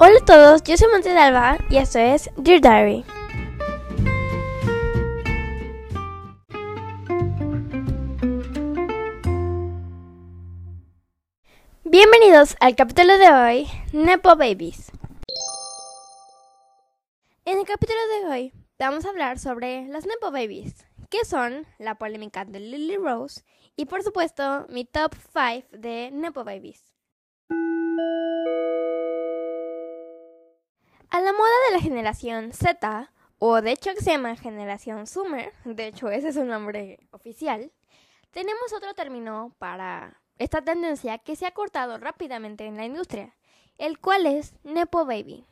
Hola 0.00 0.18
a 0.20 0.24
todos, 0.24 0.62
yo 0.62 0.76
soy 0.76 0.86
Monte 0.92 1.08
de 1.08 1.18
Alba 1.18 1.58
y 1.70 1.76
esto 1.76 1.98
es 1.98 2.30
Dear 2.36 2.60
Diary. 2.60 3.04
Bienvenidos 11.82 12.54
al 12.60 12.76
capítulo 12.76 13.18
de 13.18 13.28
hoy, 13.28 13.68
Nepo 13.92 14.36
Babies. 14.36 14.92
En 17.44 17.58
el 17.58 17.66
capítulo 17.66 17.98
de 18.20 18.28
hoy 18.28 18.52
vamos 18.78 19.04
a 19.04 19.08
hablar 19.08 19.40
sobre 19.40 19.84
las 19.88 20.06
Nepo 20.06 20.30
Babies, 20.30 20.86
que 21.10 21.24
son 21.24 21.66
la 21.80 21.96
polémica 21.96 22.44
de 22.44 22.60
Lily 22.60 22.98
Rose 22.98 23.42
y 23.74 23.86
por 23.86 24.04
supuesto 24.04 24.64
mi 24.68 24.84
top 24.84 25.16
5 25.34 25.66
de 25.72 26.12
Nepo 26.12 26.44
Babies. 26.44 26.88
A 31.10 31.20
la 31.20 31.32
moda 31.32 31.48
de 31.68 31.76
la 31.76 31.80
generación 31.80 32.52
Z, 32.52 33.10
o 33.38 33.62
de 33.62 33.72
hecho 33.72 33.94
que 33.94 34.02
se 34.02 34.10
llama 34.10 34.36
generación 34.36 35.06
Summer, 35.06 35.54
de 35.64 35.86
hecho 35.86 36.10
ese 36.10 36.28
es 36.28 36.34
su 36.34 36.44
nombre 36.44 36.98
oficial, 37.12 37.72
tenemos 38.30 38.74
otro 38.74 38.92
término 38.92 39.54
para 39.58 40.20
esta 40.36 40.60
tendencia 40.60 41.16
que 41.16 41.34
se 41.34 41.46
ha 41.46 41.52
cortado 41.52 41.96
rápidamente 41.96 42.66
en 42.66 42.76
la 42.76 42.84
industria, 42.84 43.34
el 43.78 43.98
cual 43.98 44.26
es 44.26 44.54
Nepo 44.64 45.06
Baby. 45.06 45.46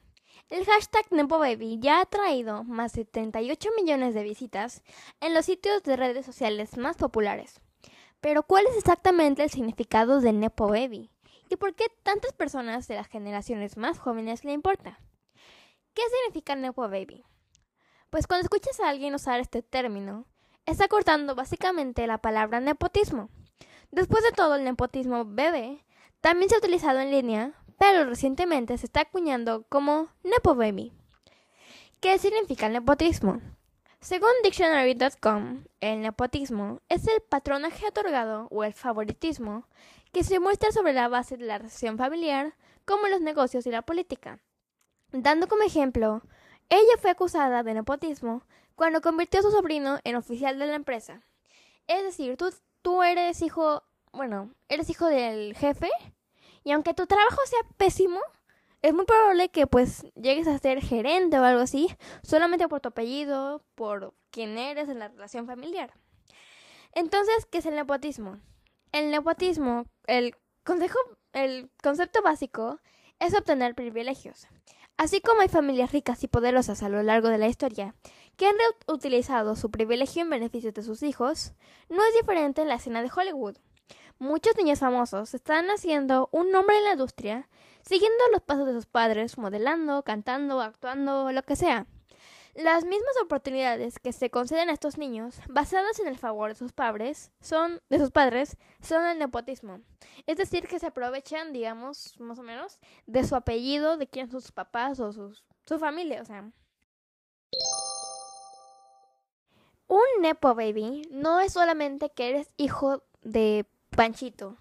El 0.50 0.66
hashtag 0.66 1.06
Nepo 1.10 1.38
Baby 1.38 1.78
ya 1.80 2.02
ha 2.02 2.04
traído 2.04 2.62
más 2.64 2.92
de 2.92 3.06
38 3.06 3.70
millones 3.76 4.12
de 4.12 4.24
visitas 4.24 4.82
en 5.20 5.32
los 5.32 5.46
sitios 5.46 5.82
de 5.84 5.96
redes 5.96 6.26
sociales 6.26 6.76
más 6.76 6.98
populares. 6.98 7.62
Pero 8.20 8.42
¿cuál 8.42 8.66
es 8.66 8.76
exactamente 8.76 9.42
el 9.42 9.50
significado 9.50 10.20
de 10.20 10.34
Nepo 10.34 10.68
Baby? 10.68 11.10
¿Y 11.48 11.56
por 11.56 11.74
qué 11.74 11.86
tantas 12.02 12.34
personas 12.34 12.88
de 12.88 12.96
las 12.96 13.08
generaciones 13.08 13.78
más 13.78 13.98
jóvenes 13.98 14.44
le 14.44 14.52
importa? 14.52 15.00
¿Qué 15.96 16.02
significa 16.10 16.54
Nepo 16.54 16.82
Baby? 16.82 17.24
Pues 18.10 18.26
cuando 18.26 18.44
escuchas 18.44 18.78
a 18.80 18.90
alguien 18.90 19.14
usar 19.14 19.40
este 19.40 19.62
término, 19.62 20.26
está 20.66 20.88
cortando 20.88 21.34
básicamente 21.34 22.06
la 22.06 22.18
palabra 22.18 22.60
nepotismo. 22.60 23.30
Después 23.92 24.22
de 24.22 24.32
todo, 24.32 24.56
el 24.56 24.64
nepotismo 24.64 25.24
bebé 25.24 25.86
también 26.20 26.50
se 26.50 26.56
ha 26.56 26.58
utilizado 26.58 27.00
en 27.00 27.10
línea, 27.10 27.54
pero 27.78 28.04
recientemente 28.04 28.76
se 28.76 28.84
está 28.84 29.00
acuñando 29.00 29.64
como 29.70 30.10
Nepo 30.22 30.54
Baby. 30.54 30.92
¿Qué 32.00 32.18
significa 32.18 32.66
el 32.66 32.74
nepotismo? 32.74 33.40
Según 33.98 34.32
dictionary.com, 34.44 35.64
el 35.80 36.02
nepotismo 36.02 36.82
es 36.90 37.06
el 37.08 37.22
patronaje 37.22 37.88
otorgado 37.88 38.48
o 38.50 38.64
el 38.64 38.74
favoritismo 38.74 39.66
que 40.12 40.24
se 40.24 40.40
muestra 40.40 40.72
sobre 40.72 40.92
la 40.92 41.08
base 41.08 41.38
de 41.38 41.46
la 41.46 41.56
relación 41.56 41.96
familiar, 41.96 42.54
como 42.84 43.08
los 43.08 43.22
negocios 43.22 43.66
y 43.66 43.70
la 43.70 43.80
política. 43.80 44.40
Dando 45.22 45.48
como 45.48 45.62
ejemplo, 45.62 46.20
ella 46.68 46.96
fue 47.00 47.10
acusada 47.10 47.62
de 47.62 47.72
nepotismo 47.72 48.42
cuando 48.74 49.00
convirtió 49.00 49.40
a 49.40 49.42
su 49.42 49.50
sobrino 49.50 49.98
en 50.04 50.14
oficial 50.14 50.58
de 50.58 50.66
la 50.66 50.74
empresa. 50.74 51.22
Es 51.86 52.02
decir, 52.02 52.36
tú, 52.36 52.52
tú 52.82 53.02
eres 53.02 53.40
hijo, 53.40 53.82
bueno, 54.12 54.50
eres 54.68 54.90
hijo 54.90 55.06
del 55.06 55.56
jefe 55.56 55.88
y 56.64 56.72
aunque 56.72 56.92
tu 56.92 57.06
trabajo 57.06 57.40
sea 57.46 57.60
pésimo, 57.78 58.20
es 58.82 58.92
muy 58.92 59.06
probable 59.06 59.48
que 59.48 59.66
pues 59.66 60.04
llegues 60.16 60.46
a 60.48 60.58
ser 60.58 60.82
gerente 60.82 61.38
o 61.38 61.44
algo 61.44 61.62
así, 61.62 61.88
solamente 62.22 62.68
por 62.68 62.82
tu 62.82 62.90
apellido, 62.90 63.62
por 63.74 64.12
quién 64.30 64.58
eres 64.58 64.90
en 64.90 64.98
la 64.98 65.08
relación 65.08 65.46
familiar. 65.46 65.94
Entonces, 66.92 67.46
¿qué 67.50 67.58
es 67.58 67.66
el 67.66 67.74
nepotismo? 67.74 68.38
El 68.92 69.10
nepotismo, 69.10 69.86
el 70.06 70.36
consejo, 70.62 70.98
el 71.32 71.70
concepto 71.82 72.20
básico 72.20 72.80
es 73.18 73.34
obtener 73.34 73.74
privilegios. 73.74 74.46
Así 74.96 75.20
como 75.20 75.42
hay 75.42 75.48
familias 75.48 75.92
ricas 75.92 76.24
y 76.24 76.28
poderosas 76.28 76.82
a 76.82 76.88
lo 76.88 77.02
largo 77.02 77.28
de 77.28 77.38
la 77.38 77.48
historia 77.48 77.94
que 78.36 78.46
han 78.46 78.54
utilizado 78.86 79.56
su 79.56 79.70
privilegio 79.70 80.22
en 80.22 80.30
beneficio 80.30 80.72
de 80.72 80.82
sus 80.82 81.02
hijos, 81.02 81.52
no 81.88 82.04
es 82.04 82.14
diferente 82.20 82.62
en 82.62 82.68
la 82.68 82.76
escena 82.76 83.02
de 83.02 83.10
Hollywood. 83.14 83.56
Muchos 84.18 84.56
niños 84.56 84.78
famosos 84.78 85.34
están 85.34 85.68
haciendo 85.68 86.28
un 86.32 86.50
nombre 86.50 86.76
en 86.78 86.84
la 86.84 86.92
industria, 86.92 87.48
siguiendo 87.82 88.24
los 88.32 88.42
pasos 88.42 88.66
de 88.66 88.72
sus 88.72 88.86
padres, 88.86 89.36
modelando, 89.36 90.02
cantando, 90.02 90.60
actuando, 90.60 91.30
lo 91.32 91.42
que 91.42 91.56
sea. 91.56 91.86
Las 92.56 92.84
mismas 92.86 93.14
oportunidades 93.22 93.98
que 93.98 94.12
se 94.12 94.30
conceden 94.30 94.70
a 94.70 94.72
estos 94.72 94.96
niños, 94.96 95.40
basadas 95.48 96.00
en 96.00 96.08
el 96.08 96.16
favor 96.16 96.48
de 96.50 96.54
sus 96.54 96.72
padres, 96.72 97.30
son 97.40 97.82
de 97.90 97.98
sus 97.98 98.10
padres, 98.10 98.56
son 98.80 99.04
el 99.04 99.18
nepotismo. 99.18 99.80
Es 100.26 100.38
decir, 100.38 100.66
que 100.66 100.78
se 100.78 100.86
aprovechan, 100.86 101.52
digamos, 101.52 102.18
más 102.18 102.38
o 102.38 102.42
menos, 102.42 102.78
de 103.06 103.24
su 103.24 103.36
apellido, 103.36 103.98
de 103.98 104.06
quién 104.06 104.30
son 104.30 104.40
sus 104.40 104.52
papás 104.52 105.00
o 105.00 105.12
sus, 105.12 105.44
su 105.66 105.78
familia, 105.78 106.22
o 106.22 106.24
sea. 106.24 106.50
Un 109.88 110.22
nepo 110.22 110.54
baby 110.54 111.02
no 111.10 111.40
es 111.40 111.52
solamente 111.52 112.10
que 112.10 112.30
eres 112.30 112.50
hijo 112.56 113.02
de 113.20 113.66
Panchito 113.90 114.56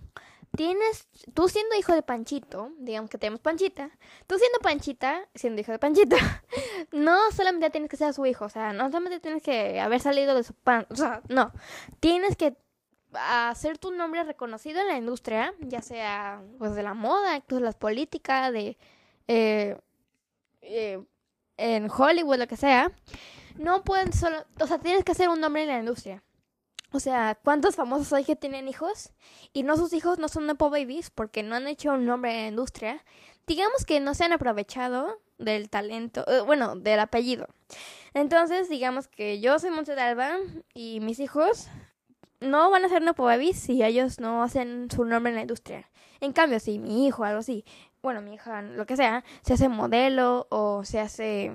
tienes, 0.55 1.07
tú 1.33 1.47
siendo 1.49 1.75
hijo 1.75 1.93
de 1.93 2.01
Panchito, 2.01 2.71
digamos 2.79 3.09
que 3.09 3.17
tenemos 3.17 3.39
Panchita, 3.41 3.91
tú 4.27 4.37
siendo 4.37 4.59
Panchita, 4.59 5.27
siendo 5.35 5.61
hijo 5.61 5.71
de 5.71 5.79
Panchita, 5.79 6.17
no 6.91 7.17
solamente 7.31 7.69
tienes 7.69 7.89
que 7.89 7.97
ser 7.97 8.13
su 8.13 8.25
hijo, 8.25 8.45
o 8.45 8.49
sea, 8.49 8.73
no 8.73 8.87
solamente 8.87 9.19
tienes 9.19 9.43
que 9.43 9.79
haber 9.79 9.99
salido 9.99 10.35
de 10.35 10.43
su 10.43 10.53
pan, 10.53 10.87
o 10.89 10.95
sea, 10.95 11.21
no, 11.29 11.51
tienes 11.99 12.35
que 12.35 12.55
hacer 13.13 13.77
tu 13.77 13.91
nombre 13.91 14.23
reconocido 14.23 14.81
en 14.81 14.87
la 14.87 14.97
industria, 14.97 15.53
ya 15.59 15.81
sea 15.81 16.41
pues 16.57 16.75
de 16.75 16.83
la 16.83 16.93
moda, 16.93 17.37
incluso 17.37 17.63
las 17.63 17.75
políticas, 17.75 18.51
de 18.51 18.77
eh, 19.27 19.77
eh, 20.61 21.03
en 21.57 21.89
Hollywood, 21.89 22.37
lo 22.37 22.47
que 22.47 22.57
sea, 22.57 22.91
no 23.57 23.83
pueden 23.83 24.11
solo, 24.13 24.45
o 24.59 24.67
sea, 24.67 24.79
tienes 24.79 25.03
que 25.03 25.13
hacer 25.13 25.29
un 25.29 25.39
nombre 25.39 25.63
en 25.63 25.69
la 25.69 25.79
industria. 25.79 26.23
O 26.91 26.99
sea, 26.99 27.37
¿cuántos 27.43 27.75
famosos 27.75 28.13
hay 28.13 28.23
que 28.23 28.35
tienen 28.35 28.67
hijos? 28.67 29.11
Y 29.53 29.63
no 29.63 29.77
sus 29.77 29.93
hijos 29.93 30.19
no 30.19 30.27
son 30.27 30.47
Nepo 30.47 30.69
Babies 30.69 31.09
porque 31.09 31.43
no 31.43 31.55
han 31.55 31.67
hecho 31.67 31.93
un 31.93 32.05
nombre 32.05 32.31
en 32.31 32.41
la 32.41 32.47
industria. 32.49 33.03
Digamos 33.47 33.85
que 33.85 33.99
no 33.99 34.13
se 34.13 34.23
han 34.23 34.33
aprovechado 34.33 35.19
del 35.37 35.69
talento, 35.69 36.25
eh, 36.27 36.41
bueno, 36.41 36.75
del 36.75 36.99
apellido. 36.99 37.47
Entonces, 38.13 38.69
digamos 38.69 39.07
que 39.07 39.39
yo 39.39 39.59
soy 39.59 39.71
Monte 39.71 39.95
de 39.95 40.01
Alba 40.01 40.37
y 40.73 40.99
mis 41.01 41.19
hijos 41.19 41.67
no 42.39 42.69
van 42.69 42.85
a 42.85 42.89
ser 42.89 43.01
Nepo 43.01 43.23
Babies 43.23 43.59
si 43.59 43.83
ellos 43.83 44.19
no 44.19 44.43
hacen 44.43 44.89
su 44.89 45.03
nombre 45.05 45.31
en 45.31 45.35
la 45.35 45.41
industria. 45.41 45.89
En 46.21 46.31
cambio, 46.31 46.59
si 46.59 46.79
mi 46.79 47.05
hijo, 47.05 47.23
algo 47.23 47.39
así, 47.39 47.65
bueno, 48.01 48.21
mi 48.21 48.35
hija, 48.35 48.61
lo 48.61 48.85
que 48.85 48.95
sea, 48.95 49.23
se 49.41 49.53
hace 49.53 49.67
modelo 49.67 50.47
o 50.49 50.83
se 50.85 50.99
hace 50.99 51.51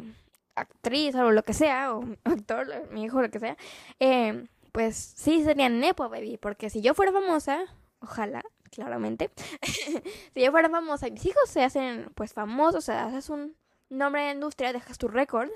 actriz 0.55 1.15
o 1.15 1.31
lo 1.31 1.43
que 1.45 1.55
sea, 1.55 1.95
o 1.95 2.05
actor, 2.25 2.89
mi 2.91 3.05
hijo, 3.05 3.23
lo 3.23 3.31
que 3.31 3.41
sea, 3.41 3.57
eh, 3.99 4.47
pues 4.73 4.97
sí 4.97 5.43
sería 5.45 5.69
Nepo 5.69 6.09
Baby, 6.09 6.39
porque 6.39 6.71
si 6.71 6.81
yo 6.81 6.95
fuera 6.95 7.13
famosa, 7.13 7.65
ojalá, 8.01 8.43
claramente, 8.71 9.31
si 10.35 10.43
yo 10.43 10.51
fuera 10.51 10.69
famosa 10.69 11.09
y 11.09 11.13
mis 11.13 11.27
hijos 11.27 11.49
se 11.49 11.63
hacen 11.63 12.11
pues 12.15 12.33
famosos, 12.33 12.77
o 12.77 12.81
sea, 12.81 13.07
haces 13.07 13.31
un 13.31 13.57
nombre 13.89 14.31
en 14.31 14.37
industria, 14.37 14.73
dejas 14.73 14.99
tu 14.99 15.09
récord, 15.09 15.51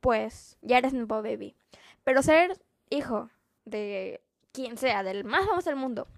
pues 0.00 0.58
ya 0.62 0.78
eres 0.78 0.92
Nepo 0.92 1.22
Baby. 1.22 1.56
Pero 2.04 2.22
ser 2.22 2.60
hijo 2.90 3.30
de 3.64 4.20
quien 4.52 4.76
sea, 4.76 5.02
del 5.02 5.24
más 5.24 5.46
famoso 5.46 5.70
del 5.70 5.78
mundo, 5.78 6.08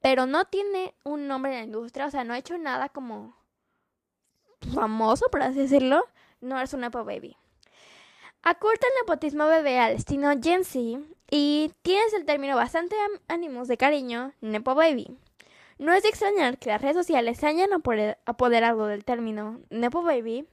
pero 0.00 0.26
no 0.26 0.44
tiene 0.46 0.94
un 1.04 1.28
nombre 1.28 1.52
en 1.52 1.58
la 1.58 1.64
industria, 1.64 2.06
o 2.06 2.10
sea, 2.10 2.24
no 2.24 2.34
ha 2.34 2.38
hecho 2.38 2.58
nada 2.58 2.88
como 2.88 3.36
famoso, 4.74 5.26
por 5.30 5.42
así 5.42 5.58
decirlo, 5.58 6.04
no 6.40 6.56
eres 6.58 6.72
un 6.74 6.80
Nepo 6.80 7.04
Baby. 7.04 7.36
Acorta 8.42 8.86
el 8.88 8.92
nepotismo 9.02 9.46
bebé 9.46 9.78
al 9.78 9.94
destino 9.94 10.32
Gen 10.42 10.64
Z 10.64 10.98
y 11.34 11.72
tienes 11.80 12.12
el 12.12 12.26
término 12.26 12.56
bastante 12.56 12.94
ánimos 13.26 13.66
de 13.66 13.78
cariño, 13.78 14.34
Nepo 14.42 14.74
Baby. 14.74 15.16
No 15.78 15.94
es 15.94 16.02
de 16.02 16.10
extrañar 16.10 16.58
que 16.58 16.68
las 16.68 16.82
redes 16.82 16.94
sociales 16.94 17.38
se 17.38 17.46
hayan 17.46 17.70
apoderado 17.72 18.86
del 18.86 19.06
término 19.06 19.62
Nepo 19.70 20.02
Baby 20.02 20.46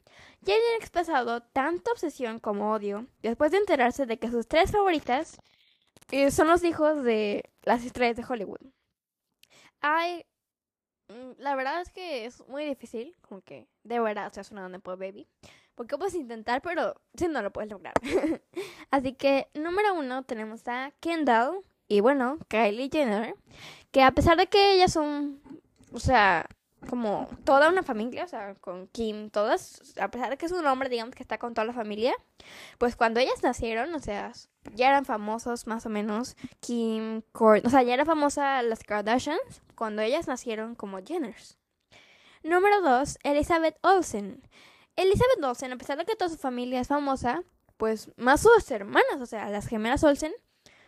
y 0.45 0.51
hayan 0.51 0.75
expresado 0.79 1.41
tanta 1.41 1.91
obsesión 1.91 2.39
como 2.39 2.71
odio 2.71 3.07
después 3.21 3.51
de 3.51 3.57
enterarse 3.57 4.05
de 4.05 4.19
que 4.19 4.31
sus 4.31 4.47
tres 4.47 4.71
favoritas 4.71 5.41
eh, 6.11 6.31
son 6.31 6.47
los 6.47 6.63
hijos 6.63 7.03
de 7.03 7.43
las 7.63 7.83
estrellas 7.83 8.15
de 8.15 8.23
Hollywood. 8.25 8.61
Ay, 9.81 10.25
mm, 11.09 11.31
la 11.39 11.55
verdad 11.55 11.81
es 11.81 11.91
que 11.91 12.23
es 12.23 12.47
muy 12.47 12.63
difícil, 12.63 13.17
como 13.27 13.41
que 13.41 13.67
de 13.83 13.99
verdad 13.99 14.31
seas 14.31 14.49
una 14.51 14.69
Nepo 14.69 14.95
Baby. 14.95 15.27
Porque 15.79 15.97
puedes 15.97 16.15
intentar, 16.15 16.61
pero 16.61 16.93
si 17.15 17.29
no 17.29 17.41
lo 17.41 17.53
puedes 17.53 17.71
lograr. 17.71 17.93
Así 18.91 19.13
que, 19.13 19.47
número 19.53 19.93
uno, 19.93 20.23
tenemos 20.23 20.67
a 20.67 20.91
Kendall 20.99 21.63
y 21.87 22.01
bueno, 22.01 22.37
Kylie 22.49 22.89
Jenner. 22.91 23.33
Que 23.89 24.03
a 24.03 24.11
pesar 24.11 24.35
de 24.35 24.47
que 24.47 24.73
ellas 24.73 24.91
son, 24.91 25.41
o 25.93 26.01
sea, 26.01 26.45
como 26.89 27.29
toda 27.45 27.69
una 27.69 27.81
familia, 27.81 28.25
o 28.25 28.27
sea, 28.27 28.55
con 28.55 28.87
Kim, 28.87 29.29
todas, 29.29 29.95
a 30.01 30.11
pesar 30.11 30.31
de 30.31 30.37
que 30.37 30.47
es 30.47 30.51
un 30.51 30.67
hombre, 30.67 30.89
digamos, 30.89 31.15
que 31.15 31.23
está 31.23 31.37
con 31.37 31.53
toda 31.53 31.63
la 31.63 31.71
familia, 31.71 32.13
pues 32.77 32.97
cuando 32.97 33.21
ellas 33.21 33.41
nacieron, 33.41 33.95
o 33.95 33.99
sea, 33.99 34.33
ya 34.75 34.89
eran 34.89 35.05
famosos 35.05 35.65
más 35.65 35.85
o 35.85 35.89
menos, 35.89 36.35
Kim, 36.59 37.21
Court, 37.31 37.65
o 37.65 37.69
sea, 37.69 37.83
ya 37.83 37.93
era 37.93 38.03
famosa 38.03 38.61
las 38.63 38.83
Kardashians 38.83 39.61
cuando 39.75 40.01
ellas 40.01 40.27
nacieron 40.27 40.75
como 40.75 40.97
Jenners. 41.01 41.57
Número 42.43 42.81
dos, 42.81 43.17
Elizabeth 43.23 43.77
Olsen 43.81 44.41
Elizabeth 44.95 45.43
Olsen, 45.43 45.71
a 45.71 45.77
pesar 45.77 45.97
de 45.97 46.05
que 46.05 46.15
toda 46.15 46.29
su 46.29 46.37
familia 46.37 46.79
es 46.79 46.87
famosa, 46.87 47.43
pues 47.77 48.11
más 48.17 48.41
sus 48.41 48.69
hermanas, 48.71 49.21
o 49.21 49.25
sea, 49.25 49.49
las 49.49 49.67
gemelas 49.67 50.03
Olsen, 50.03 50.33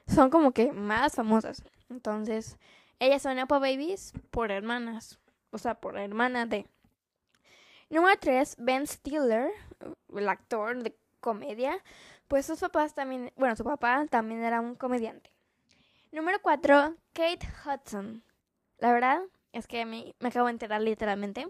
son 0.07 0.30
como 0.30 0.51
que 0.51 0.71
más 0.71 1.15
famosas. 1.15 1.63
Entonces, 1.89 2.57
ellas 3.00 3.21
son 3.21 3.36
Nepo 3.36 3.59
Babies 3.59 4.13
por 4.30 4.51
hermanas, 4.51 5.19
o 5.51 5.57
sea, 5.57 5.75
por 5.75 5.98
hermana 5.98 6.45
de. 6.45 6.68
Número 7.89 8.15
3, 8.19 8.56
Ben 8.59 8.88
Stiller, 8.88 9.51
el 10.15 10.30
actor 10.30 10.81
de 10.83 10.95
comedia, 11.19 11.77
pues 12.27 12.45
sus 12.45 12.59
papás 12.59 12.94
también, 12.94 13.31
bueno, 13.36 13.56
su 13.56 13.63
papá 13.63 14.06
también 14.09 14.44
era 14.44 14.62
un 14.62 14.75
comediante. 14.75 15.31
Número 16.12 16.42
4, 16.42 16.95
Kate 17.13 17.48
Hudson. 17.65 18.24
La 18.77 18.92
verdad 18.94 19.21
es 19.53 19.68
que 19.68 19.86
me, 19.86 20.15
me 20.19 20.30
acabo 20.30 20.48
de 20.48 20.53
enterar 20.53 20.81
literalmente, 20.81 21.48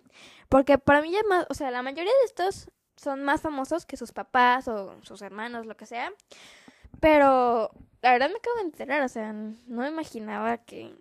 porque 0.50 0.78
para 0.78 1.02
mí 1.02 1.12
ya 1.12 1.22
más, 1.30 1.46
o 1.50 1.54
sea, 1.54 1.72
la 1.72 1.82
mayoría 1.82 2.12
de 2.12 2.26
estos 2.26 2.70
son 2.96 3.24
más 3.24 3.42
famosos 3.42 3.86
que 3.86 3.98
sus 3.98 4.12
papás 4.12 4.68
o 4.68 4.96
sus 5.02 5.22
hermanos, 5.22 5.66
lo 5.66 5.76
que 5.76 5.86
sea. 5.86 6.12
Pero 7.00 7.72
la 8.02 8.12
verdad 8.12 8.30
me 8.30 8.38
acabo 8.38 8.56
de 8.58 8.64
enterar, 8.64 9.04
o 9.04 9.10
sea, 9.10 9.34
no 9.34 9.82
me 9.82 9.88
imaginaba 9.88 10.58
que, 10.60 10.96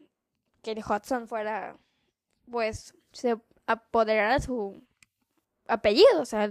que 0.62 0.72
Hudson 0.72 1.28
fuera, 1.28 1.76
pues, 2.50 2.94
se 3.12 3.36
apoderara 3.66 4.40
su 4.40 4.82
apellido, 5.68 6.20
o 6.20 6.24
sea, 6.24 6.50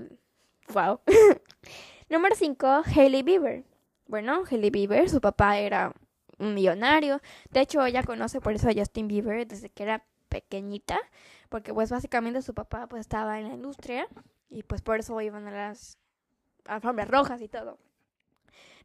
wow. 0.74 1.02
Número 2.10 2.36
5, 2.36 2.84
Hailey 2.96 3.24
Bieber. 3.24 3.64
Bueno, 4.08 4.44
Hailey 4.50 4.72
Bieber, 4.72 5.10
su 5.10 5.22
papá 5.22 5.60
era 5.60 5.94
un 6.40 6.56
millonario. 6.56 7.22
De 7.52 7.62
hecho, 7.62 7.86
ella 7.86 8.04
conoce 8.04 8.42
por 8.42 8.54
eso 8.54 8.70
a 8.70 8.74
Justin 8.74 9.08
Bieber 9.08 9.48
desde 9.48 9.70
que 9.70 9.84
era 9.84 10.06
pequeñita, 10.30 11.00
porque 11.50 11.74
pues 11.74 11.90
básicamente 11.90 12.42
su 12.42 12.54
papá 12.54 12.88
pues 12.88 13.02
estaba 13.02 13.40
en 13.40 13.48
la 13.48 13.54
industria 13.54 14.08
y 14.50 14.64
pues 14.64 14.82
por 14.82 15.00
eso 15.00 15.20
iban 15.22 15.46
las 15.46 15.98
alfombras 16.66 17.10
rojas 17.10 17.42
y 17.42 17.48
todo. 17.48 17.78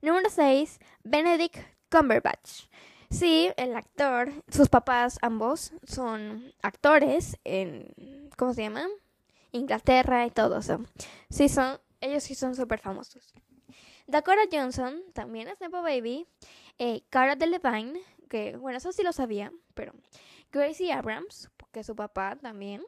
Número 0.03 0.29
6, 0.29 0.81
Benedict 1.05 1.57
Cumberbatch. 1.91 2.65
Sí, 3.11 3.51
el 3.57 3.77
actor, 3.77 4.33
sus 4.49 4.69
papás 4.69 5.19
ambos 5.23 5.73
son 5.85 6.53
actores 6.63 7.39
en, 7.45 8.29
¿cómo 8.37 8.53
se 8.55 8.63
llama? 8.63 8.87
Inglaterra 9.53 10.27
y 10.27 10.31
todo. 10.31 10.61
Sí, 11.31 11.49
son, 11.49 11.79
ellos 12.01 12.25
sí 12.25 12.35
son 12.35 12.57
súper 12.57 12.81
famosos. 12.81 13.33
Dakota 14.07 14.43
Johnson 14.51 15.01
también 15.13 15.49
es 15.49 15.61
Nepo 15.61 15.81
Baby. 15.81 16.27
Eh, 16.79 17.03
Cara 17.09 17.37
Delevingne, 17.37 18.01
que 18.29 18.57
bueno, 18.57 18.79
eso 18.79 18.93
sí 18.93 19.03
lo 19.03 19.13
sabía, 19.13 19.53
pero 19.75 19.93
Gracie 20.55 20.93
Abrams, 20.93 21.51
que 21.73 21.81
es 21.81 21.87
su 21.87 21.97
papá 21.97 22.37
también. 22.41 22.81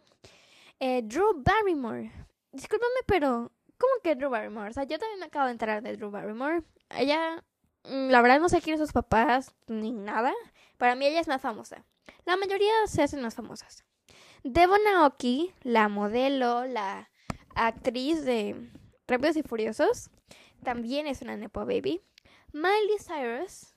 Eh, 0.78 1.02
Drew 1.02 1.42
Barrymore. 1.42 2.12
Discúlpame, 2.52 3.00
pero 3.06 3.50
¿cómo 3.76 3.92
que 4.04 4.14
Drew 4.14 4.30
Barrymore? 4.30 4.70
O 4.70 4.72
sea, 4.72 4.84
yo 4.84 5.00
también 5.00 5.24
acabo 5.24 5.46
de 5.46 5.52
enterar 5.52 5.82
de 5.82 5.96
Drew 5.96 6.12
Barrymore. 6.12 6.62
Ella, 6.90 7.44
mm, 7.84 8.08
la 8.08 8.22
verdad 8.22 8.38
no 8.38 8.48
sé 8.48 8.62
quiénes 8.62 8.80
sus 8.80 8.92
papás 8.92 9.52
ni 9.66 9.90
nada. 9.90 10.32
Para 10.78 10.94
mí 10.94 11.06
ella 11.06 11.20
es 11.20 11.26
más 11.26 11.42
famosa. 11.42 11.84
La 12.24 12.36
mayoría 12.36 12.72
se 12.86 13.02
hacen 13.02 13.20
más 13.20 13.34
famosas. 13.34 13.84
Devon 14.44 14.86
Aoki, 14.94 15.52
la 15.62 15.88
modelo, 15.88 16.66
la 16.66 17.10
actriz 17.56 18.24
de 18.24 18.70
Rápidos 19.08 19.36
y 19.36 19.42
Furiosos, 19.42 20.10
también 20.62 21.08
es 21.08 21.20
una 21.20 21.36
Nepo 21.36 21.66
Baby. 21.66 22.00
Miley 22.52 22.98
Cyrus. 23.00 23.75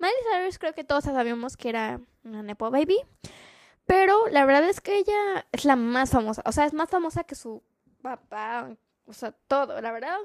Miley 0.00 0.16
Cyrus 0.32 0.58
creo 0.58 0.72
que 0.72 0.82
todos 0.82 1.04
sabíamos 1.04 1.56
que 1.56 1.68
era 1.68 2.00
una 2.24 2.42
Nepo 2.42 2.70
Baby. 2.70 2.98
Pero 3.86 4.28
la 4.28 4.44
verdad 4.44 4.68
es 4.68 4.80
que 4.80 4.96
ella 4.96 5.46
es 5.52 5.64
la 5.64 5.76
más 5.76 6.10
famosa. 6.10 6.42
O 6.46 6.52
sea, 6.52 6.64
es 6.64 6.72
más 6.72 6.88
famosa 6.88 7.24
que 7.24 7.34
su 7.34 7.62
papá. 8.02 8.70
O 9.06 9.12
sea, 9.12 9.32
todo. 9.32 9.80
La 9.80 9.92
verdad, 9.92 10.16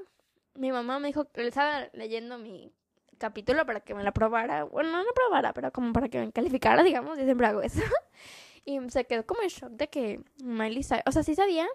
mi 0.53 0.71
mamá 0.71 0.99
me 0.99 1.07
dijo 1.07 1.31
que 1.31 1.41
le 1.41 1.49
estaba 1.49 1.87
leyendo 1.93 2.37
mi 2.37 2.71
capítulo 3.17 3.65
para 3.65 3.81
que 3.81 3.93
me 3.93 4.03
la 4.03 4.13
probara. 4.13 4.63
Bueno, 4.63 4.91
no 4.91 5.03
la 5.03 5.11
probara, 5.13 5.53
pero 5.53 5.71
como 5.71 5.91
para 5.93 6.09
que 6.09 6.19
me 6.19 6.31
calificara, 6.31 6.83
digamos. 6.83 7.17
Yo 7.17 7.25
siempre 7.25 7.47
hago 7.47 7.61
eso. 7.61 7.81
y 8.65 8.79
se 8.89 9.05
quedó 9.05 9.25
como 9.25 9.41
en 9.41 9.49
shock 9.49 9.71
de 9.71 9.89
que 9.89 10.21
Miley 10.43 10.83
Cyrus... 10.83 11.03
O 11.05 11.11
sea, 11.11 11.23
sí 11.23 11.35
sabía, 11.35 11.67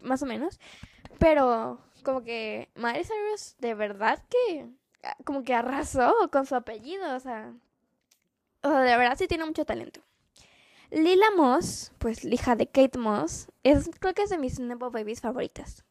más 0.00 0.22
o 0.22 0.26
menos. 0.26 0.58
Pero 1.18 1.80
como 2.02 2.22
que 2.22 2.70
Miley 2.74 3.04
Cyrus 3.04 3.56
de 3.58 3.74
verdad 3.74 4.22
que... 4.28 4.66
Como 5.24 5.42
que 5.42 5.54
arrasó 5.54 6.14
con 6.32 6.46
su 6.46 6.54
apellido. 6.54 7.14
O 7.14 7.20
sea... 7.20 7.54
O 8.62 8.68
sea, 8.68 8.80
de 8.80 8.96
verdad 8.96 9.16
sí 9.16 9.28
tiene 9.28 9.44
mucho 9.44 9.64
talento. 9.64 10.00
Lila 10.90 11.30
Moss, 11.36 11.92
pues 11.98 12.24
hija 12.24 12.54
de 12.54 12.66
Kate 12.66 12.98
Moss, 12.98 13.48
es, 13.64 13.90
creo 13.98 14.14
que 14.14 14.22
es 14.22 14.30
de 14.30 14.38
mis 14.38 14.58
Nepo 14.60 14.90
Babies 14.90 15.20
favoritas. 15.20 15.84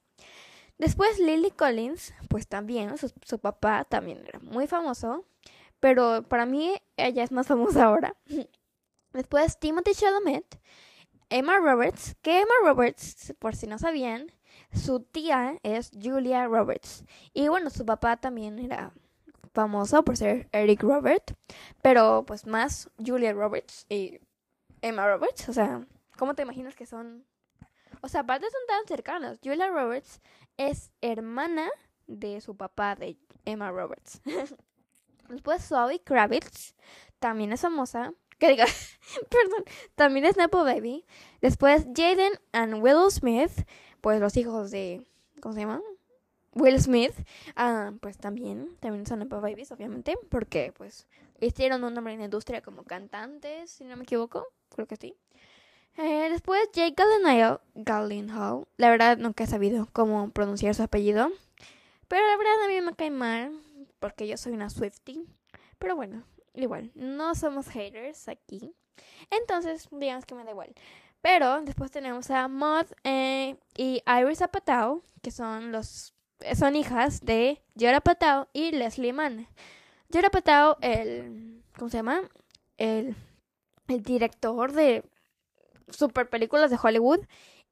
Después 0.78 1.20
Lily 1.20 1.52
Collins, 1.52 2.14
pues 2.30 2.48
también, 2.48 2.96
su, 2.98 3.40
papá 3.40 3.86
también 3.86 4.26
era 4.28 4.40
muy 4.40 4.68
famoso, 4.68 5.26
pero 5.80 6.24
para 6.24 6.46
mí 6.46 6.76
ella 6.98 7.24
es 7.24 7.32
más 7.32 7.48
famosa 7.48 7.86
ahora. 7.86 8.16
Después 9.14 9.60
Timothy 9.60 9.94
Chalamet, 9.94 10.60
Emma 11.30 11.58
Roberts, 11.60 12.16
que 12.22 12.42
Emma 12.42 12.54
Roberts, 12.64 13.34
por 13.40 13.56
si 13.56 13.68
no 13.68 13.78
sabían, 13.78 14.32
su 14.74 15.02
tía 15.02 15.60
es 15.64 15.92
Julia 15.92 16.48
Roberts. 16.48 17.06
Y 17.34 17.48
bueno, 17.48 17.70
su 17.70 17.86
papá 17.86 18.18
también 18.18 18.60
era 18.60 18.94
famoso 19.56 20.04
por 20.04 20.18
ser 20.18 20.48
Eric 20.52 20.84
Robert, 20.84 21.34
pero 21.82 22.26
pues 22.28 22.46
más 22.46 22.90
Julia 23.04 23.34
Roberts 23.34 23.88
y 23.90 24.20
Emma 24.82 25.08
Roberts. 25.08 25.50
O 25.50 25.54
sea, 25.54 25.88
¿cómo 26.18 26.36
te 26.36 26.44
imaginas 26.44 26.76
que 26.76 26.86
son? 26.86 27.26
O 28.02 28.08
sea, 28.08 28.22
aparte 28.22 28.46
son 28.52 28.62
tan 28.68 28.86
cercanos. 28.86 29.40
Julia 29.44 29.70
Roberts 29.70 30.22
es 30.58 30.92
hermana 31.02 31.70
de 32.06 32.40
su 32.42 32.56
papá, 32.56 32.96
de 32.96 33.18
Emma 33.46 33.72
Roberts. 33.72 34.22
Después 35.30 35.68
Zoe 35.68 36.02
Kravitz, 36.04 36.76
también 37.18 37.52
es 37.52 37.62
famosa. 37.62 38.14
Que 38.38 38.50
diga, 38.50 38.66
perdón, 39.30 39.64
también 39.96 40.26
es 40.26 40.38
Nepo 40.38 40.64
Baby. 40.64 41.06
Después 41.42 41.88
Jaden 41.96 42.34
and 42.52 42.84
Will 42.84 43.10
Smith, 43.10 43.66
pues 44.02 44.20
los 44.20 44.36
hijos 44.36 44.70
de, 44.70 45.08
¿cómo 45.42 45.56
se 45.56 45.62
llama? 45.62 45.82
Will 46.56 46.80
Smith, 46.80 47.14
ah, 47.58 47.92
pues 48.00 48.18
también, 48.18 48.78
también 48.80 49.06
son 49.06 49.20
Nepo 49.20 49.42
Babies, 49.42 49.74
obviamente, 49.74 50.16
porque 50.30 50.74
pues 50.76 51.06
hicieron 51.42 51.84
un 51.84 51.94
nombre 51.94 52.14
en 52.14 52.20
la 52.20 52.26
industria 52.26 52.62
como 52.62 52.84
cantantes, 52.84 53.72
si 53.72 53.84
no 53.84 53.98
me 53.98 54.04
equivoco, 54.04 54.48
creo 54.70 54.88
que 54.88 54.96
sí. 54.96 55.18
Eh, 55.98 56.30
después 56.30 56.62
Jake 56.72 56.96
Gyllenhaal, 56.96 58.68
la 58.78 58.90
verdad 58.90 59.18
nunca 59.18 59.44
he 59.44 59.48
sabido 59.48 59.90
cómo 59.92 60.30
pronunciar 60.32 60.74
su 60.76 60.84
apellido, 60.84 61.30
pero 62.08 62.26
la 62.26 62.38
verdad 62.38 62.64
a 62.64 62.68
mí 62.70 62.80
me 62.82 62.96
cae 62.96 63.12
mal 63.12 63.60
porque 64.00 64.26
yo 64.26 64.38
soy 64.38 64.54
una 64.54 64.70
Swiftie, 64.70 65.26
pero 65.78 65.98
bueno, 65.98 66.24
igual, 66.54 66.90
no 66.96 67.36
somos 67.36 67.68
haters 67.68 68.30
aquí, 68.30 68.74
entonces 69.30 69.90
digamos 69.92 70.26
que 70.26 70.36
me 70.36 70.46
da 70.46 70.52
igual. 70.52 70.74
Pero 71.22 71.62
después 71.64 71.90
tenemos 71.92 72.30
a 72.30 72.48
Maud 72.48 72.86
eh, 73.04 73.58
y 73.76 74.04
Iris 74.06 74.44
Apatow, 74.44 75.02
que 75.24 75.32
son 75.32 75.72
los 75.72 76.15
son 76.58 76.76
hijas 76.76 77.22
de 77.22 77.62
Yora 77.76 77.98
Apatow 77.98 78.48
y 78.54 78.72
Leslie 78.72 79.14
Mann. 79.14 79.48
Yora 80.10 80.28
Apatow, 80.28 80.78
el 80.82 81.64
¿cómo 81.78 81.90
se 81.90 81.98
llama? 81.98 82.22
El 82.78 83.16
el 83.88 84.04
director 84.04 84.72
de 84.72 85.04
super 85.90 86.30
películas 86.30 86.72
de 86.72 86.80
Hollywood. 86.82 87.20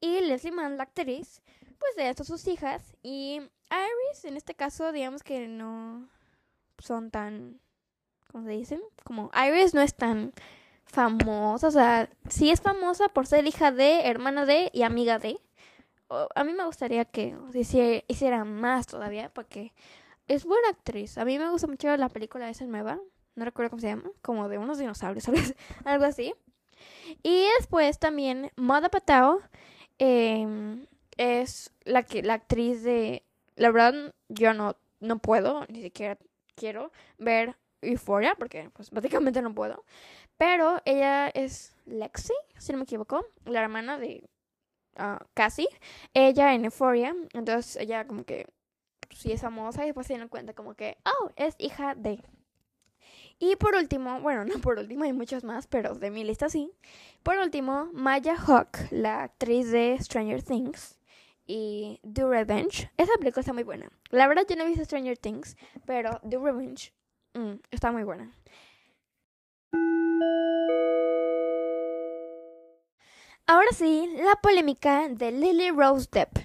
Y 0.00 0.20
Leslie 0.20 0.52
Mann, 0.52 0.76
la 0.76 0.84
actriz, 0.84 1.42
pues 1.78 1.96
de 1.96 2.08
estas 2.08 2.26
sus 2.26 2.46
hijas. 2.46 2.96
Y 3.02 3.40
Iris, 3.70 4.24
en 4.24 4.36
este 4.36 4.54
caso, 4.54 4.92
digamos 4.92 5.22
que 5.22 5.46
no 5.48 6.08
son 6.78 7.10
tan. 7.10 7.60
¿Cómo 8.30 8.44
se 8.44 8.50
dicen? 8.50 8.82
Como 9.04 9.30
Iris 9.34 9.74
no 9.74 9.80
es 9.80 9.94
tan 9.94 10.32
famosa. 10.84 11.68
O 11.68 11.70
sea, 11.70 12.10
sí 12.28 12.50
es 12.50 12.60
famosa 12.60 13.08
por 13.08 13.26
ser 13.26 13.46
hija 13.46 13.70
de, 13.72 14.08
hermana 14.08 14.44
de 14.44 14.70
y 14.72 14.82
amiga 14.82 15.18
de. 15.18 15.38
A 16.34 16.44
mí 16.44 16.52
me 16.52 16.64
gustaría 16.64 17.04
que 17.04 17.36
hiciera 18.08 18.44
más 18.44 18.86
todavía 18.86 19.30
porque 19.32 19.72
es 20.28 20.44
buena 20.44 20.68
actriz. 20.68 21.18
A 21.18 21.24
mí 21.24 21.38
me 21.38 21.50
gusta 21.50 21.66
mucho 21.66 21.94
la 21.96 22.08
película 22.08 22.48
esa 22.48 22.64
nueva. 22.66 22.98
No 23.34 23.44
recuerdo 23.44 23.70
cómo 23.70 23.80
se 23.80 23.88
llama. 23.88 24.10
Como 24.22 24.48
de 24.48 24.58
unos 24.58 24.78
dinosaurios, 24.78 25.26
algo 25.84 26.04
así. 26.04 26.34
Y 27.22 27.46
después 27.58 27.98
también 27.98 28.50
Moda 28.56 28.88
Patao 28.88 29.40
em, 29.98 30.86
es 31.16 31.72
la 31.84 32.02
que 32.02 32.22
la 32.22 32.34
actriz 32.34 32.82
de 32.82 33.24
la 33.56 33.70
verdad 33.70 34.14
yo 34.28 34.52
no 34.54 34.76
no 35.00 35.18
puedo 35.18 35.64
ni 35.68 35.82
siquiera 35.82 36.18
quiero 36.56 36.90
ver 37.18 37.56
Euphoria 37.82 38.34
porque 38.36 38.70
pues 38.72 38.90
básicamente 38.90 39.42
no 39.42 39.54
puedo 39.54 39.84
pero 40.36 40.80
ella 40.84 41.28
es 41.28 41.76
Lexi 41.86 42.32
si 42.58 42.72
no 42.72 42.78
me 42.78 42.84
equivoco 42.84 43.24
la 43.44 43.62
hermana 43.62 43.98
de 43.98 44.28
uh, 44.98 45.24
Cassie 45.34 45.68
ella 46.12 46.54
en 46.54 46.64
Euphoria 46.64 47.14
entonces 47.32 47.76
ella 47.76 48.06
como 48.06 48.24
que 48.24 48.46
sí 49.10 49.32
es 49.32 49.40
famosa 49.40 49.82
y 49.82 49.86
después 49.86 50.06
se 50.06 50.18
dan 50.18 50.28
cuenta 50.28 50.54
como 50.54 50.74
que 50.74 50.96
oh 51.04 51.30
es 51.36 51.54
hija 51.58 51.94
de 51.94 52.20
y 53.38 53.56
por 53.56 53.74
último, 53.74 54.20
bueno, 54.20 54.44
no 54.44 54.60
por 54.60 54.78
último, 54.78 55.04
hay 55.04 55.12
muchos 55.12 55.44
más, 55.44 55.66
pero 55.66 55.94
de 55.94 56.10
mi 56.10 56.24
lista 56.24 56.48
sí. 56.48 56.70
Por 57.22 57.36
último, 57.38 57.90
Maya 57.92 58.36
Hawk, 58.36 58.78
la 58.90 59.24
actriz 59.24 59.70
de 59.70 59.98
Stranger 60.00 60.42
Things. 60.42 60.98
y 61.46 62.00
The 62.10 62.24
Revenge. 62.24 62.90
Esa 62.96 63.12
película 63.18 63.40
está 63.40 63.52
muy 63.52 63.64
buena. 63.64 63.90
La 64.10 64.26
verdad 64.26 64.44
yo 64.48 64.56
no 64.56 64.64
he 64.64 64.68
visto 64.68 64.84
Stranger 64.84 65.18
Things, 65.18 65.56
pero 65.84 66.20
The 66.28 66.38
Revenge 66.38 66.94
mm, 67.34 67.54
está 67.70 67.92
muy 67.92 68.04
buena. 68.04 68.32
Ahora 73.46 73.68
sí, 73.72 74.10
la 74.16 74.36
polémica 74.36 75.06
de 75.10 75.30
Lily 75.30 75.70
Rose 75.70 76.08
Depp. 76.10 76.38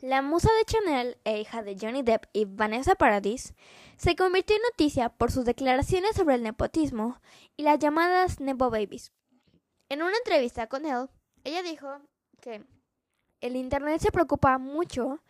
La 0.00 0.22
musa 0.22 0.48
de 0.54 0.64
Chanel 0.64 1.18
e 1.24 1.38
hija 1.38 1.62
de 1.62 1.76
Johnny 1.78 2.02
Depp 2.02 2.24
y 2.32 2.46
Vanessa 2.46 2.94
Paradis 2.94 3.52
se 3.98 4.16
convirtió 4.16 4.56
en 4.56 4.62
noticia 4.62 5.10
por 5.10 5.30
sus 5.30 5.44
declaraciones 5.44 6.16
sobre 6.16 6.36
el 6.36 6.42
nepotismo 6.42 7.20
y 7.58 7.64
las 7.64 7.78
llamadas 7.78 8.40
Nepo 8.40 8.70
Babies. 8.70 9.12
En 9.90 10.00
una 10.00 10.16
entrevista 10.16 10.66
con 10.66 10.86
él, 10.86 11.10
ella 11.44 11.62
dijo 11.62 12.00
que 12.40 12.64
el 13.42 13.54
Internet 13.54 14.00
se 14.00 14.10
preocupa 14.10 14.56
mucho, 14.56 15.20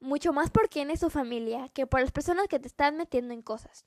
mucho 0.00 0.32
más 0.32 0.50
por 0.50 0.68
quién 0.68 0.90
es 0.90 0.98
su 0.98 1.08
familia 1.08 1.68
que 1.68 1.86
por 1.86 2.00
las 2.00 2.10
personas 2.10 2.48
que 2.48 2.58
te 2.58 2.66
están 2.66 2.96
metiendo 2.96 3.32
en 3.32 3.42
cosas. 3.42 3.84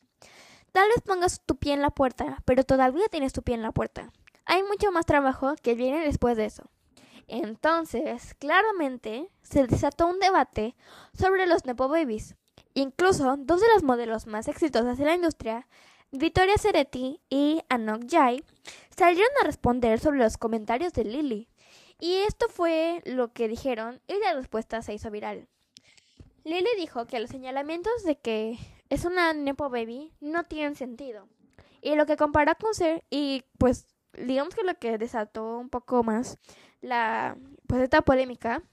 Tal 0.72 0.88
vez 0.88 1.01
pongas 1.01 1.41
tu 1.46 1.58
pie 1.58 1.74
en 1.74 1.82
la 1.82 1.89
puerta, 1.89 2.41
pero 2.46 2.63
todavía 2.63 3.10
tienes 3.10 3.34
tu 3.34 3.44
pie 3.44 3.56
en 3.56 3.62
la 3.62 3.74
puerta. 3.74 4.13
Hay 4.46 4.63
mucho 4.63 4.94
más 4.94 5.06
trabajo 5.06 5.53
que 5.62 5.75
viene 5.75 6.06
después 6.06 6.38
de 6.38 6.46
eso. 6.46 6.70
Entonces, 7.28 8.34
claramente, 8.36 9.30
se 9.42 9.68
desató 9.68 10.08
un 10.08 10.20
debate 10.20 10.76
sobre 11.14 11.46
los 11.46 11.66
Nepo 11.66 11.88
Babies. 11.88 12.36
Incluso 12.74 13.36
dos 13.38 13.60
de 13.62 13.68
las 13.68 13.84
modelos 13.84 14.28
más 14.28 14.48
exitosas 14.48 14.98
de 14.98 15.06
la 15.06 15.16
industria, 15.16 15.68
Victoria 16.12 16.58
Ceretti 16.58 17.20
y 17.30 17.62
Anok 17.70 18.04
Jai, 18.10 18.44
salieron 18.96 19.32
a 19.42 19.46
responder 19.46 20.00
sobre 20.00 20.20
los 20.20 20.38
comentarios 20.38 20.94
de 20.94 21.04
Lily. 21.04 21.50
Y 22.00 22.14
esto 22.28 22.48
fue 22.48 23.02
lo 23.06 23.34
que 23.34 23.48
dijeron 23.48 24.02
y 24.08 24.18
la 24.20 24.34
respuesta 24.34 24.82
se 24.82 24.94
hizo 24.94 25.12
viral. 25.12 25.48
Lily 26.44 26.70
dijo 26.78 27.08
que 27.08 27.20
los 27.20 27.30
señalamientos 27.30 28.04
de 28.04 28.18
que 28.18 28.58
es 28.90 29.04
una 29.04 29.34
Nepo 29.34 29.70
Baby 29.70 30.14
no 30.22 30.46
tienen 30.46 30.76
sentido. 30.76 31.28
Y 31.82 31.96
lo 31.96 32.06
que 32.06 32.16
compara 32.16 32.56
con 32.56 32.74
ser, 32.74 33.04
y 33.10 33.44
pues 33.58 33.86
digamos 34.14 34.56
que 34.56 34.64
lo 34.64 34.76
que 34.76 34.98
desató 34.98 35.58
un 35.58 35.70
poco 35.70 36.04
más 36.04 36.38
la 36.82 37.38
pues 37.68 37.82
esta 37.82 38.02
polémica 38.02 38.64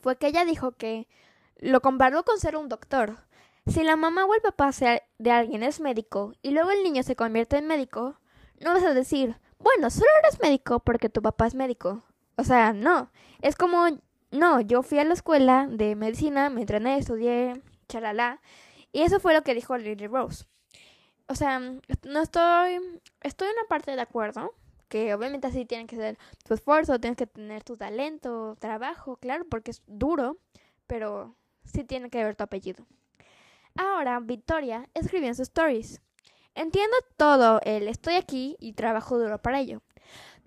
fue 0.00 0.16
que 0.16 0.28
ella 0.28 0.44
dijo 0.44 0.72
que 0.72 1.08
lo 1.58 1.80
comparó 1.80 2.24
con 2.24 2.38
ser 2.38 2.56
un 2.56 2.68
doctor. 2.68 3.18
Si 3.66 3.82
la 3.82 3.96
mamá 3.96 4.24
o 4.24 4.34
el 4.34 4.40
papá 4.40 4.70
de 5.18 5.30
alguien 5.30 5.62
es 5.62 5.80
médico 5.80 6.32
y 6.42 6.50
luego 6.52 6.70
el 6.70 6.82
niño 6.82 7.02
se 7.02 7.16
convierte 7.16 7.58
en 7.58 7.66
médico, 7.66 8.18
no 8.60 8.72
vas 8.72 8.82
a 8.82 8.94
decir, 8.94 9.36
bueno, 9.58 9.90
solo 9.90 10.08
eres 10.22 10.40
médico 10.40 10.80
porque 10.80 11.08
tu 11.08 11.20
papá 11.22 11.46
es 11.46 11.54
médico. 11.54 12.02
O 12.36 12.44
sea, 12.44 12.72
no. 12.72 13.10
Es 13.42 13.56
como, 13.56 13.86
no, 14.30 14.60
yo 14.60 14.82
fui 14.82 14.98
a 14.98 15.04
la 15.04 15.12
escuela 15.12 15.66
de 15.68 15.94
medicina, 15.94 16.48
me 16.48 16.62
entrené, 16.62 16.96
estudié, 16.96 17.62
chalala. 17.88 18.40
Y 18.92 19.02
eso 19.02 19.20
fue 19.20 19.34
lo 19.34 19.42
que 19.42 19.54
dijo 19.54 19.76
Lily 19.76 20.06
Rose. 20.06 20.46
O 21.28 21.34
sea, 21.34 21.60
no 21.60 22.22
estoy, 22.22 22.80
estoy 23.20 23.48
en 23.48 23.54
una 23.54 23.68
parte 23.68 23.94
de 23.94 24.00
acuerdo, 24.00 24.54
que 24.90 25.14
obviamente 25.14 25.46
así 25.46 25.64
tiene 25.64 25.86
que 25.86 25.96
ser 25.96 26.18
tu 26.44 26.52
esfuerzo, 26.52 26.98
tienes 26.98 27.16
que 27.16 27.26
tener 27.26 27.62
tu 27.62 27.76
talento, 27.76 28.56
trabajo, 28.58 29.16
claro, 29.16 29.46
porque 29.48 29.70
es 29.70 29.82
duro, 29.86 30.36
pero 30.86 31.36
sí 31.64 31.84
tiene 31.84 32.10
que 32.10 32.22
ver 32.22 32.34
tu 32.34 32.42
apellido. 32.42 32.84
Ahora, 33.76 34.18
Victoria 34.18 34.88
escribió 34.92 35.28
en 35.28 35.36
sus 35.36 35.48
stories. 35.48 36.02
Entiendo 36.56 36.96
todo 37.16 37.60
el 37.62 37.86
estoy 37.86 38.14
aquí 38.14 38.56
y 38.58 38.72
trabajo 38.72 39.16
duro 39.16 39.40
para 39.40 39.60
ello. 39.60 39.80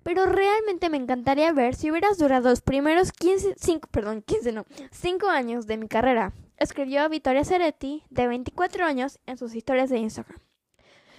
Pero 0.02 0.26
realmente 0.26 0.90
me 0.90 0.98
encantaría 0.98 1.50
ver 1.52 1.74
si 1.74 1.90
hubieras 1.90 2.18
durado 2.18 2.50
los 2.50 2.60
primeros 2.60 3.12
15, 3.12 3.54
5, 3.56 3.88
perdón, 3.90 4.20
15 4.20 4.52
no, 4.52 4.66
5 4.90 5.26
años 5.28 5.66
de 5.66 5.78
mi 5.78 5.88
carrera. 5.88 6.34
Escribió 6.58 7.08
Victoria 7.08 7.44
Ceretti, 7.44 8.04
de 8.10 8.28
24 8.28 8.84
años, 8.84 9.18
en 9.24 9.38
sus 9.38 9.54
historias 9.54 9.88
de 9.88 9.98
Instagram. 9.98 10.38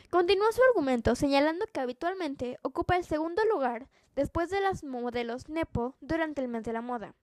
Continuó 0.09 0.51
su 0.51 0.61
argumento 0.63 1.15
señalando 1.15 1.65
que 1.67 1.79
habitualmente 1.79 2.57
ocupa 2.61 2.95
el 2.95 3.05
segundo 3.05 3.43
lugar 3.45 3.87
después 4.15 4.49
de 4.49 4.61
las 4.61 4.83
modelos 4.83 5.49
Nepo 5.49 5.95
durante 6.01 6.41
el 6.41 6.47
mes 6.47 6.63
de 6.63 6.73
la 6.73 6.81
moda, 6.81 7.15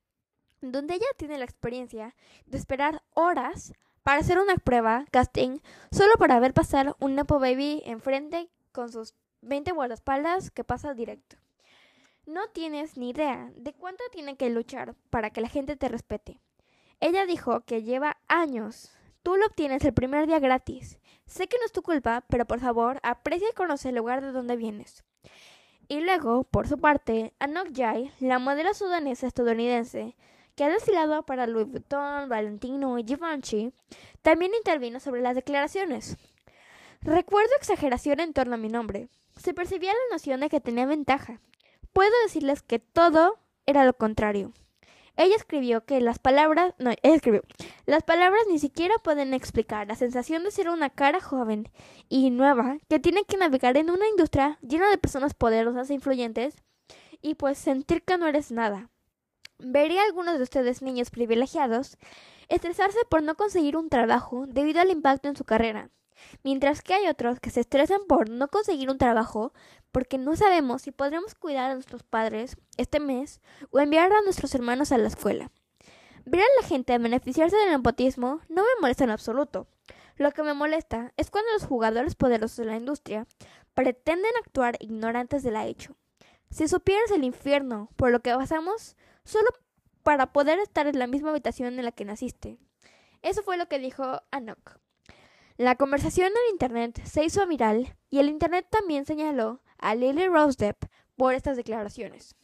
donde 0.60 0.94
ella 0.94 1.06
tiene 1.16 1.38
la 1.38 1.44
experiencia 1.44 2.14
de 2.46 2.58
esperar 2.58 3.02
horas 3.14 3.72
para 4.02 4.20
hacer 4.20 4.38
una 4.38 4.56
prueba 4.56 5.06
casting 5.10 5.58
solo 5.90 6.14
para 6.18 6.40
ver 6.40 6.54
pasar 6.54 6.96
un 6.98 7.14
Nepo 7.14 7.38
Baby 7.38 7.82
enfrente 7.86 8.50
con 8.72 8.90
sus 8.90 9.14
20 9.42 9.72
guardaespaldas 9.72 10.50
que 10.50 10.64
pasa 10.64 10.94
directo. 10.94 11.36
No 12.26 12.48
tienes 12.48 12.96
ni 12.96 13.10
idea 13.10 13.50
de 13.56 13.72
cuánto 13.72 14.04
tiene 14.12 14.36
que 14.36 14.50
luchar 14.50 14.94
para 15.10 15.30
que 15.30 15.40
la 15.40 15.48
gente 15.48 15.76
te 15.76 15.88
respete. 15.88 16.38
Ella 17.00 17.26
dijo 17.26 17.62
que 17.62 17.82
lleva 17.82 18.18
años 18.28 18.92
Tú 19.22 19.36
lo 19.36 19.46
obtienes 19.46 19.84
el 19.84 19.94
primer 19.94 20.26
día 20.26 20.40
gratis. 20.40 20.98
Sé 21.32 21.48
que 21.48 21.56
no 21.56 21.64
es 21.64 21.72
tu 21.72 21.80
culpa, 21.80 22.24
pero 22.28 22.44
por 22.44 22.60
favor, 22.60 23.00
aprecia 23.02 23.48
y 23.48 23.54
conoce 23.54 23.88
el 23.88 23.94
lugar 23.94 24.20
de 24.20 24.32
donde 24.32 24.54
vienes. 24.54 25.02
Y 25.88 26.00
luego, 26.00 26.44
por 26.44 26.68
su 26.68 26.76
parte, 26.76 27.32
Anok 27.38 27.68
Jai, 27.74 28.12
la 28.20 28.38
modelo 28.38 28.74
sudanesa 28.74 29.28
estadounidense, 29.28 30.14
que 30.54 30.64
ha 30.64 30.68
desfilado 30.68 31.22
para 31.22 31.46
Louis 31.46 31.68
Vuitton, 31.68 32.28
Valentino 32.28 32.98
y 32.98 33.04
Givenchy, 33.04 33.72
también 34.20 34.52
intervino 34.54 35.00
sobre 35.00 35.22
las 35.22 35.34
declaraciones. 35.34 36.18
Recuerdo 37.00 37.50
exageración 37.56 38.20
en 38.20 38.34
torno 38.34 38.56
a 38.56 38.58
mi 38.58 38.68
nombre. 38.68 39.08
Se 39.38 39.54
percibía 39.54 39.94
la 39.94 40.14
noción 40.14 40.40
de 40.40 40.50
que 40.50 40.60
tenía 40.60 40.84
ventaja. 40.84 41.40
Puedo 41.94 42.12
decirles 42.24 42.60
que 42.60 42.78
todo 42.78 43.38
era 43.64 43.86
lo 43.86 43.94
contrario. 43.94 44.52
Ella 45.16 45.36
escribió 45.36 45.84
que 45.84 46.00
las 46.00 46.18
palabras, 46.18 46.74
no, 46.78 46.90
ella 46.90 47.14
escribió, 47.14 47.42
las 47.84 48.02
palabras 48.02 48.42
ni 48.48 48.58
siquiera 48.58 48.94
pueden 49.02 49.34
explicar 49.34 49.86
la 49.86 49.94
sensación 49.94 50.42
de 50.42 50.50
ser 50.50 50.70
una 50.70 50.88
cara 50.90 51.20
joven 51.20 51.68
y 52.08 52.30
nueva 52.30 52.78
que 52.88 52.98
tiene 52.98 53.24
que 53.24 53.36
navegar 53.36 53.76
en 53.76 53.90
una 53.90 54.08
industria 54.08 54.58
llena 54.62 54.88
de 54.88 54.98
personas 54.98 55.34
poderosas 55.34 55.90
e 55.90 55.94
influyentes 55.94 56.56
y 57.20 57.34
pues 57.34 57.58
sentir 57.58 58.02
que 58.02 58.16
no 58.16 58.26
eres 58.26 58.50
nada. 58.50 58.90
Vería 59.58 60.02
algunos 60.02 60.38
de 60.38 60.42
ustedes 60.42 60.82
niños 60.82 61.10
privilegiados 61.10 61.98
estresarse 62.48 62.98
por 63.08 63.22
no 63.22 63.36
conseguir 63.36 63.76
un 63.76 63.88
trabajo 63.88 64.46
debido 64.48 64.80
al 64.80 64.90
impacto 64.90 65.28
en 65.28 65.36
su 65.36 65.44
carrera, 65.44 65.90
mientras 66.42 66.82
que 66.82 66.94
hay 66.94 67.08
otros 67.08 67.40
que 67.40 67.50
se 67.50 67.60
estresan 67.60 68.00
por 68.08 68.30
no 68.30 68.48
conseguir 68.48 68.90
un 68.90 68.98
trabajo 68.98 69.52
porque 69.92 70.18
no 70.18 70.36
sabemos 70.36 70.82
si 70.82 70.90
podremos 70.90 71.34
cuidar 71.34 71.70
a 71.70 71.74
nuestros 71.74 72.02
padres 72.02 72.56
este 72.76 73.00
mes 73.00 73.40
o 73.70 73.80
enviar 73.80 74.12
a 74.12 74.22
nuestros 74.22 74.54
hermanos 74.54 74.92
a 74.92 74.98
la 74.98 75.08
escuela. 75.08 75.50
Ver 76.24 76.40
a 76.40 76.62
la 76.62 76.66
gente 76.66 76.96
beneficiarse 76.98 77.56
del 77.56 77.70
nepotismo 77.70 78.40
no 78.48 78.62
me 78.62 78.80
molesta 78.80 79.04
en 79.04 79.10
absoluto. 79.10 79.66
Lo 80.16 80.30
que 80.32 80.42
me 80.42 80.54
molesta 80.54 81.12
es 81.16 81.30
cuando 81.30 81.52
los 81.52 81.64
jugadores 81.64 82.14
poderosos 82.14 82.58
de 82.58 82.64
la 82.66 82.76
industria 82.76 83.26
pretenden 83.74 84.30
actuar 84.44 84.76
ignorantes 84.80 85.42
de 85.42 85.50
la 85.50 85.66
hecho. 85.66 85.96
Si 86.50 86.68
supieras 86.68 87.10
el 87.10 87.24
infierno 87.24 87.88
por 87.96 88.10
lo 88.10 88.20
que 88.20 88.34
pasamos 88.34 88.96
solo 89.24 89.48
para 90.02 90.32
poder 90.32 90.58
estar 90.58 90.86
en 90.86 90.98
la 90.98 91.06
misma 91.06 91.30
habitación 91.30 91.78
en 91.78 91.84
la 91.84 91.92
que 91.92 92.04
naciste. 92.04 92.58
Eso 93.22 93.42
fue 93.42 93.56
lo 93.56 93.68
que 93.68 93.78
dijo 93.78 94.22
Anok. 94.30 94.81
La 95.62 95.76
conversación 95.76 96.26
en 96.26 96.54
Internet 96.54 97.00
se 97.04 97.22
hizo 97.22 97.46
viral 97.46 97.96
y 98.10 98.18
el 98.18 98.28
Internet 98.28 98.66
también 98.68 99.06
señaló 99.06 99.62
a 99.78 99.94
Lily 99.94 100.26
Rose 100.26 100.56
Depp 100.58 100.86
por 101.14 101.34
estas 101.34 101.56
declaraciones. 101.56 102.34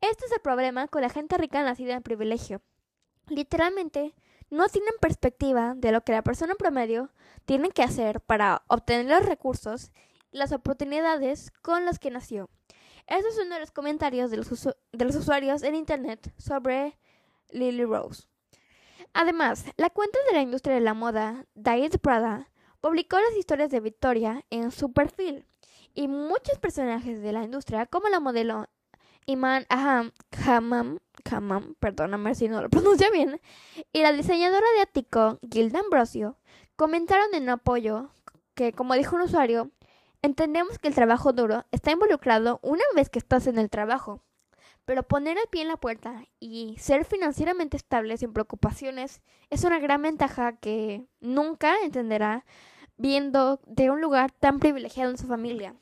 Este 0.00 0.24
es 0.24 0.30
el 0.30 0.40
problema 0.40 0.86
con 0.86 1.02
la 1.02 1.08
gente 1.08 1.36
rica 1.36 1.64
nacida 1.64 1.94
en 1.94 2.04
privilegio. 2.04 2.62
Literalmente, 3.26 4.14
no 4.50 4.68
tienen 4.68 4.94
perspectiva 5.00 5.74
de 5.74 5.90
lo 5.90 6.02
que 6.02 6.12
la 6.12 6.22
persona 6.22 6.54
promedio 6.54 7.10
tiene 7.44 7.70
que 7.70 7.82
hacer 7.82 8.20
para 8.20 8.62
obtener 8.68 9.06
los 9.06 9.26
recursos 9.26 9.90
y 10.30 10.38
las 10.38 10.52
oportunidades 10.52 11.50
con 11.60 11.86
las 11.86 11.98
que 11.98 12.12
nació. 12.12 12.50
Estos 13.08 13.34
son 13.34 13.46
uno 13.46 13.56
de 13.56 13.62
los 13.62 13.72
comentarios 13.72 14.30
de 14.30 14.36
los 14.36 15.16
usuarios 15.16 15.64
en 15.64 15.74
Internet 15.74 16.32
sobre 16.36 17.00
Lily 17.50 17.84
Rose. 17.84 18.28
Además, 19.12 19.64
la 19.76 19.90
cuenta 19.90 20.18
de 20.26 20.34
la 20.34 20.42
industria 20.42 20.74
de 20.74 20.80
la 20.80 20.94
moda, 20.94 21.46
Diet 21.54 21.98
Prada, 21.98 22.50
publicó 22.80 23.18
las 23.18 23.36
historias 23.36 23.70
de 23.70 23.80
Victoria 23.80 24.44
en 24.50 24.70
su 24.70 24.92
perfil 24.92 25.44
y 25.94 26.08
muchos 26.08 26.58
personajes 26.58 27.20
de 27.20 27.32
la 27.32 27.42
industria, 27.42 27.86
como 27.86 28.08
la 28.08 28.20
modelo 28.20 28.68
Iman 29.26 29.66
Aham 29.68 30.12
Hamam, 30.46 30.98
Hamam, 31.30 31.74
perdóname 31.80 32.34
si 32.34 32.48
no 32.48 32.62
lo 32.62 32.70
pronuncio 32.70 33.10
bien, 33.12 33.40
y 33.92 34.02
la 34.02 34.12
diseñadora 34.12 34.66
de 34.76 34.82
Atico, 34.82 35.38
Gilda 35.50 35.80
Ambrosio, 35.80 36.38
comentaron 36.76 37.34
en 37.34 37.48
apoyo 37.48 38.10
que, 38.54 38.72
como 38.72 38.94
dijo 38.94 39.16
un 39.16 39.22
usuario, 39.22 39.70
entendemos 40.22 40.78
que 40.78 40.88
el 40.88 40.94
trabajo 40.94 41.32
duro 41.32 41.64
está 41.72 41.90
involucrado 41.90 42.58
una 42.62 42.84
vez 42.94 43.10
que 43.10 43.18
estás 43.18 43.46
en 43.46 43.58
el 43.58 43.70
trabajo. 43.70 44.22
Pero 44.88 45.02
poner 45.02 45.36
el 45.36 45.46
pie 45.50 45.60
en 45.60 45.68
la 45.68 45.76
puerta 45.76 46.24
y 46.40 46.74
ser 46.78 47.04
financieramente 47.04 47.76
estable 47.76 48.16
sin 48.16 48.32
preocupaciones 48.32 49.20
es 49.50 49.64
una 49.64 49.78
gran 49.80 50.00
ventaja 50.00 50.56
que 50.56 51.04
nunca 51.20 51.74
entenderá 51.84 52.46
viendo 52.96 53.60
de 53.66 53.90
un 53.90 54.00
lugar 54.00 54.32
tan 54.32 54.60
privilegiado 54.60 55.10
en 55.10 55.18
su 55.18 55.26
familia. 55.26 55.74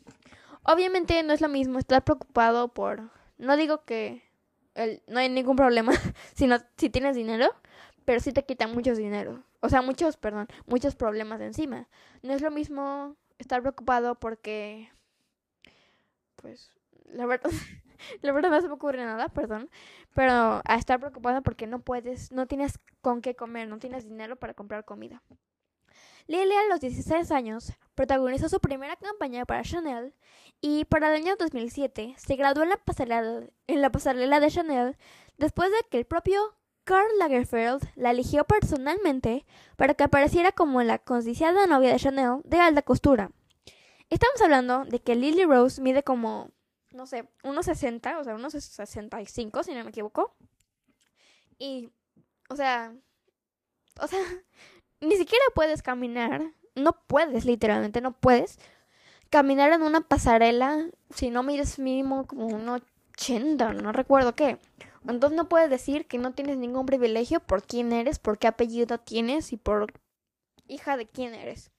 Obviamente 0.64 1.22
no 1.22 1.32
es 1.32 1.40
lo 1.40 1.48
mismo 1.48 1.78
estar 1.78 2.02
preocupado 2.02 2.66
por, 2.74 3.12
no 3.38 3.56
digo 3.56 3.84
que 3.84 4.24
no 5.06 5.20
hay 5.20 5.28
ningún 5.28 5.54
problema 5.54 5.92
si, 6.34 6.48
no, 6.48 6.56
si 6.76 6.90
tienes 6.90 7.14
dinero, 7.14 7.54
pero 8.04 8.18
sí 8.18 8.32
te 8.32 8.44
quita 8.44 8.66
mucho 8.66 8.96
dinero. 8.96 9.44
O 9.60 9.68
sea, 9.68 9.82
muchos, 9.82 10.16
perdón, 10.16 10.48
muchos 10.66 10.96
problemas 10.96 11.40
encima. 11.40 11.86
No 12.24 12.32
es 12.32 12.42
lo 12.42 12.50
mismo 12.50 13.14
estar 13.38 13.60
preocupado 13.60 14.16
porque, 14.16 14.90
pues, 16.34 16.72
la 17.04 17.26
verdad, 17.26 17.52
la 18.22 18.32
verdad 18.32 18.50
no 18.50 18.60
se 18.60 18.68
me 18.68 18.74
ocurre 18.74 19.04
nada, 19.04 19.28
perdón, 19.28 19.70
pero 20.14 20.62
a 20.64 20.76
estar 20.76 20.98
preocupado 21.00 21.42
porque 21.42 21.66
no 21.66 21.80
puedes, 21.80 22.32
no 22.32 22.46
tienes 22.46 22.78
con 23.00 23.20
qué 23.20 23.34
comer, 23.34 23.68
no 23.68 23.78
tienes 23.78 24.04
dinero 24.04 24.36
para 24.36 24.54
comprar 24.54 24.84
comida. 24.84 25.22
Lily 26.28 26.54
a 26.54 26.68
los 26.68 26.80
16 26.80 27.30
años 27.30 27.72
protagonizó 27.94 28.48
su 28.48 28.58
primera 28.58 28.96
campaña 28.96 29.44
para 29.44 29.62
Chanel 29.62 30.12
y 30.60 30.84
para 30.86 31.08
el 31.08 31.22
año 31.22 31.36
2007 31.36 32.14
se 32.18 32.36
graduó 32.36 32.64
en 32.64 32.70
la 32.70 32.76
pasarela, 32.78 33.46
en 33.68 33.80
la 33.80 33.90
pasarela 33.90 34.40
de 34.40 34.50
Chanel 34.50 34.96
después 35.38 35.70
de 35.70 35.78
que 35.88 35.98
el 35.98 36.04
propio 36.04 36.56
Karl 36.82 37.06
Lagerfeld 37.18 37.82
la 37.94 38.10
eligió 38.10 38.44
personalmente 38.44 39.44
para 39.76 39.94
que 39.94 40.04
apareciera 40.04 40.52
como 40.52 40.82
la 40.82 40.98
codiciada 40.98 41.66
novia 41.66 41.92
de 41.92 41.98
Chanel 41.98 42.40
de 42.44 42.60
alta 42.60 42.82
costura. 42.82 43.30
Estamos 44.08 44.40
hablando 44.40 44.84
de 44.84 45.00
que 45.00 45.16
Lily 45.16 45.46
Rose 45.46 45.82
mide 45.82 46.04
como, 46.04 46.50
no 46.96 47.06
sé, 47.06 47.28
unos 47.44 47.66
60, 47.66 48.18
o 48.18 48.24
sea, 48.24 48.34
unos 48.34 48.52
65, 48.52 49.62
si 49.62 49.74
no 49.74 49.84
me 49.84 49.90
equivoco. 49.90 50.34
Y, 51.58 51.90
o 52.48 52.56
sea, 52.56 52.94
o 54.00 54.06
sea, 54.06 54.20
ni 55.00 55.16
siquiera 55.16 55.44
puedes 55.54 55.82
caminar, 55.82 56.42
no 56.74 56.92
puedes, 57.06 57.44
literalmente 57.44 58.00
no 58.00 58.12
puedes 58.12 58.58
caminar 59.30 59.72
en 59.72 59.82
una 59.82 60.02
pasarela 60.02 60.88
si 61.14 61.30
no 61.30 61.42
mides 61.42 61.78
mínimo 61.78 62.26
como 62.26 62.46
un 62.46 62.68
80, 62.68 63.72
no 63.74 63.92
recuerdo 63.92 64.34
qué. 64.34 64.58
Entonces 65.08 65.36
no 65.36 65.48
puedes 65.48 65.70
decir 65.70 66.06
que 66.06 66.18
no 66.18 66.32
tienes 66.32 66.56
ningún 66.56 66.86
privilegio 66.86 67.40
por 67.40 67.62
quién 67.62 67.92
eres, 67.92 68.18
por 68.18 68.38
qué 68.38 68.48
apellido 68.48 68.98
tienes 68.98 69.52
y 69.52 69.56
por 69.56 69.92
hija 70.66 70.96
de 70.96 71.06
quién 71.06 71.34
eres. 71.34 71.70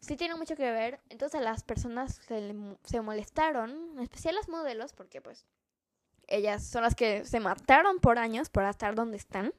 Sí 0.00 0.16
tiene 0.16 0.36
mucho 0.36 0.56
que 0.56 0.70
ver, 0.70 1.00
entonces 1.08 1.40
las 1.40 1.64
personas 1.64 2.20
se, 2.26 2.54
se 2.84 3.00
molestaron, 3.00 3.70
en 3.92 4.00
especial 4.00 4.36
las 4.36 4.48
modelos, 4.48 4.92
porque 4.92 5.20
pues 5.20 5.44
ellas 6.28 6.64
son 6.64 6.82
las 6.82 6.94
que 6.94 7.24
se 7.24 7.40
mataron 7.40 7.98
por 7.98 8.18
años 8.18 8.48
para 8.48 8.70
estar 8.70 8.94
donde 8.94 9.16
están. 9.16 9.52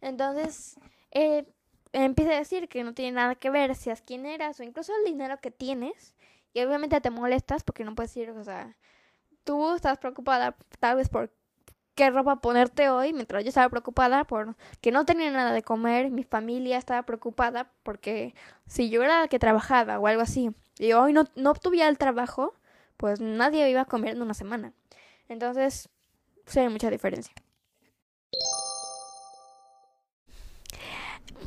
Entonces, 0.00 0.76
eh, 1.10 1.44
empieza 1.92 2.32
a 2.32 2.38
decir 2.38 2.68
que 2.68 2.84
no 2.84 2.94
tiene 2.94 3.12
nada 3.12 3.34
que 3.34 3.50
ver 3.50 3.74
si 3.74 3.90
es 3.90 4.00
quién 4.02 4.26
eras 4.26 4.60
o 4.60 4.62
incluso 4.62 4.92
el 4.96 5.04
dinero 5.04 5.38
que 5.40 5.50
tienes. 5.50 6.14
Y 6.54 6.62
obviamente 6.62 7.00
te 7.00 7.10
molestas 7.10 7.62
porque 7.64 7.84
no 7.84 7.94
puedes 7.94 8.14
decir, 8.14 8.30
o 8.30 8.44
sea, 8.44 8.76
tú 9.44 9.74
estás 9.74 9.98
preocupada 9.98 10.56
tal 10.78 10.96
vez 10.96 11.08
por 11.08 11.32
qué 11.98 12.10
ropa 12.10 12.36
ponerte 12.36 12.88
hoy, 12.88 13.12
mientras 13.12 13.42
yo 13.42 13.48
estaba 13.48 13.68
preocupada 13.68 14.22
por 14.22 14.54
que 14.80 14.92
no 14.92 15.04
tenía 15.04 15.32
nada 15.32 15.52
de 15.52 15.62
comer, 15.62 16.10
mi 16.10 16.22
familia 16.22 16.78
estaba 16.78 17.02
preocupada 17.02 17.72
porque 17.82 18.36
si 18.68 18.88
yo 18.88 19.02
era 19.02 19.22
la 19.22 19.28
que 19.28 19.40
trabajaba 19.40 19.98
o 19.98 20.06
algo 20.06 20.22
así, 20.22 20.52
y 20.78 20.92
hoy 20.92 21.12
no, 21.12 21.24
no 21.34 21.50
obtuviera 21.50 21.88
el 21.88 21.98
trabajo, 21.98 22.54
pues 22.96 23.20
nadie 23.20 23.68
iba 23.68 23.80
a 23.80 23.84
comer 23.84 24.14
en 24.14 24.22
una 24.22 24.34
semana. 24.34 24.72
Entonces, 25.28 25.88
sí 26.46 26.60
hay 26.60 26.68
mucha 26.68 26.88
diferencia. 26.88 27.34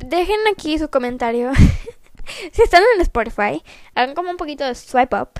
dejen 0.04 0.40
aquí 0.52 0.78
su 0.78 0.88
comentario. 0.88 1.52
si 2.52 2.62
están 2.62 2.82
en 2.94 3.00
Spotify, 3.00 3.62
hagan 3.94 4.14
como 4.14 4.30
un 4.30 4.36
poquito 4.36 4.64
de 4.64 4.74
swipe 4.74 5.16
up. 5.16 5.30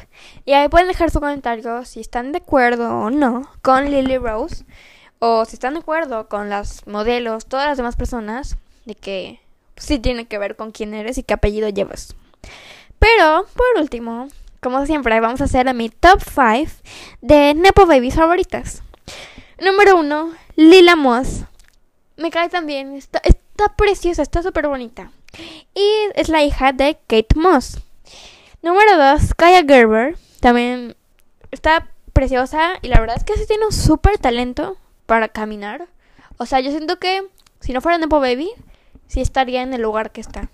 Y 0.44 0.52
ahí 0.52 0.68
pueden 0.68 0.88
dejar 0.88 1.10
su 1.10 1.20
comentario 1.20 1.84
si 1.84 2.00
están 2.00 2.32
de 2.32 2.38
acuerdo 2.38 2.88
o 2.98 3.10
no 3.10 3.48
con 3.62 3.90
Lily 3.90 4.18
Rose. 4.18 4.64
O 5.24 5.44
si 5.44 5.54
están 5.54 5.74
de 5.74 5.78
acuerdo 5.78 6.28
con 6.28 6.50
las 6.50 6.84
modelos, 6.84 7.46
todas 7.46 7.68
las 7.68 7.76
demás 7.76 7.94
personas. 7.94 8.56
De 8.86 8.96
que 8.96 9.38
sí 9.76 10.00
tiene 10.00 10.26
que 10.26 10.36
ver 10.36 10.56
con 10.56 10.72
quién 10.72 10.94
eres 10.94 11.16
y 11.16 11.22
qué 11.22 11.34
apellido 11.34 11.68
llevas. 11.68 12.16
Pero, 12.98 13.46
por 13.54 13.80
último, 13.80 14.26
como 14.60 14.84
siempre, 14.84 15.20
vamos 15.20 15.40
a 15.40 15.44
hacer 15.44 15.68
a 15.68 15.74
mi 15.74 15.90
top 15.90 16.20
5 16.24 16.72
de 17.20 17.54
Nepo 17.54 17.86
Babies 17.86 18.16
favoritas. 18.16 18.82
Número 19.60 19.96
1, 19.96 20.32
Lila 20.56 20.96
Moss. 20.96 21.44
Me 22.16 22.32
cae 22.32 22.48
también. 22.48 22.96
Está, 22.96 23.20
Está 23.22 23.76
preciosa, 23.76 24.22
está 24.22 24.42
súper 24.42 24.66
bonita. 24.66 25.12
Y 25.72 25.88
es 26.16 26.30
la 26.30 26.42
hija 26.42 26.72
de 26.72 26.98
Kate 27.06 27.36
Moss. 27.36 27.78
Número 28.60 28.98
2, 28.98 29.34
Kaya 29.36 29.62
Gerber. 29.62 30.16
También 30.40 30.96
está 31.52 31.86
preciosa 32.12 32.72
y 32.82 32.88
la 32.88 32.98
verdad 32.98 33.18
es 33.18 33.22
que 33.22 33.34
sí 33.34 33.46
tiene 33.46 33.66
un 33.66 33.72
súper 33.72 34.18
talento 34.18 34.78
para 35.06 35.28
caminar. 35.28 35.88
O 36.38 36.46
sea, 36.46 36.60
yo 36.60 36.70
siento 36.70 36.98
que 36.98 37.22
si 37.60 37.72
no 37.72 37.80
fuera 37.80 37.98
Nepo 37.98 38.20
Baby, 38.20 38.50
sí 39.06 39.20
estaría 39.20 39.62
en 39.62 39.74
el 39.74 39.82
lugar 39.82 40.12
que 40.12 40.20
está. 40.20 40.50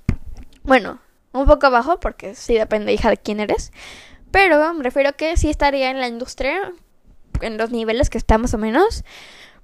Bueno, 0.62 0.98
un 1.32 1.46
poco 1.46 1.66
abajo 1.66 2.00
porque 2.00 2.34
sí 2.34 2.54
depende, 2.54 2.92
hija, 2.92 3.10
de 3.10 3.16
quién 3.16 3.40
eres. 3.40 3.72
Pero 4.30 4.74
me 4.74 4.82
refiero 4.82 5.14
que 5.16 5.36
sí 5.36 5.48
estaría 5.48 5.90
en 5.90 6.00
la 6.00 6.08
industria, 6.08 6.72
en 7.40 7.56
los 7.56 7.70
niveles 7.70 8.10
que 8.10 8.18
está 8.18 8.36
más 8.38 8.52
o 8.54 8.58
menos 8.58 9.04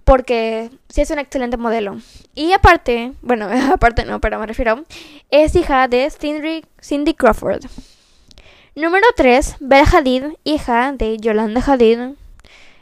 porque 0.05 0.71
sí 0.89 1.01
es 1.01 1.11
un 1.11 1.19
excelente 1.19 1.57
modelo. 1.57 1.99
Y 2.35 2.53
aparte, 2.53 3.13
bueno, 3.23 3.49
aparte 3.73 4.05
no, 4.05 4.21
pero 4.21 4.39
me 4.39 4.47
refiero, 4.47 4.85
es 5.31 5.57
hija 5.57 5.89
de 5.89 6.11
Cindy, 6.11 6.65
Cindy 6.81 7.15
Crawford. 7.15 7.65
Número 8.77 9.07
3, 9.17 9.57
Bella 9.61 9.87
Hadid, 9.91 10.25
hija 10.45 10.93
de 10.93 11.17
Yolanda 11.19 11.63
Hadid. 11.65 12.17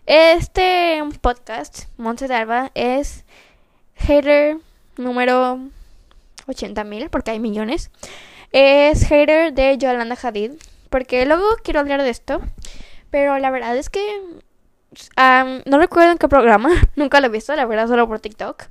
Este 0.06 1.00
podcast, 1.20 1.84
Monte 1.96 2.26
de 2.26 2.34
Alba, 2.34 2.72
es 2.74 3.24
hater 3.94 4.56
número 4.96 5.60
80.000, 6.48 7.08
porque 7.08 7.30
hay 7.30 7.38
millones. 7.38 7.92
Es 8.50 9.06
hater 9.06 9.54
de 9.54 9.78
Yolanda 9.78 10.18
Hadid, 10.20 10.52
porque 10.90 11.24
luego 11.24 11.44
quiero 11.62 11.78
hablar 11.78 12.02
de 12.02 12.10
esto. 12.10 12.40
Pero 13.10 13.38
la 13.38 13.50
verdad 13.50 13.76
es 13.76 13.90
que 13.90 14.02
no 15.66 15.78
recuerdo 15.78 16.10
en 16.10 16.18
qué 16.18 16.28
programa, 16.28 16.70
nunca 16.96 17.20
lo 17.20 17.28
he 17.28 17.30
visto, 17.30 17.54
la 17.54 17.66
verdad, 17.66 17.86
solo 17.86 18.08
por 18.08 18.18
TikTok. 18.18 18.64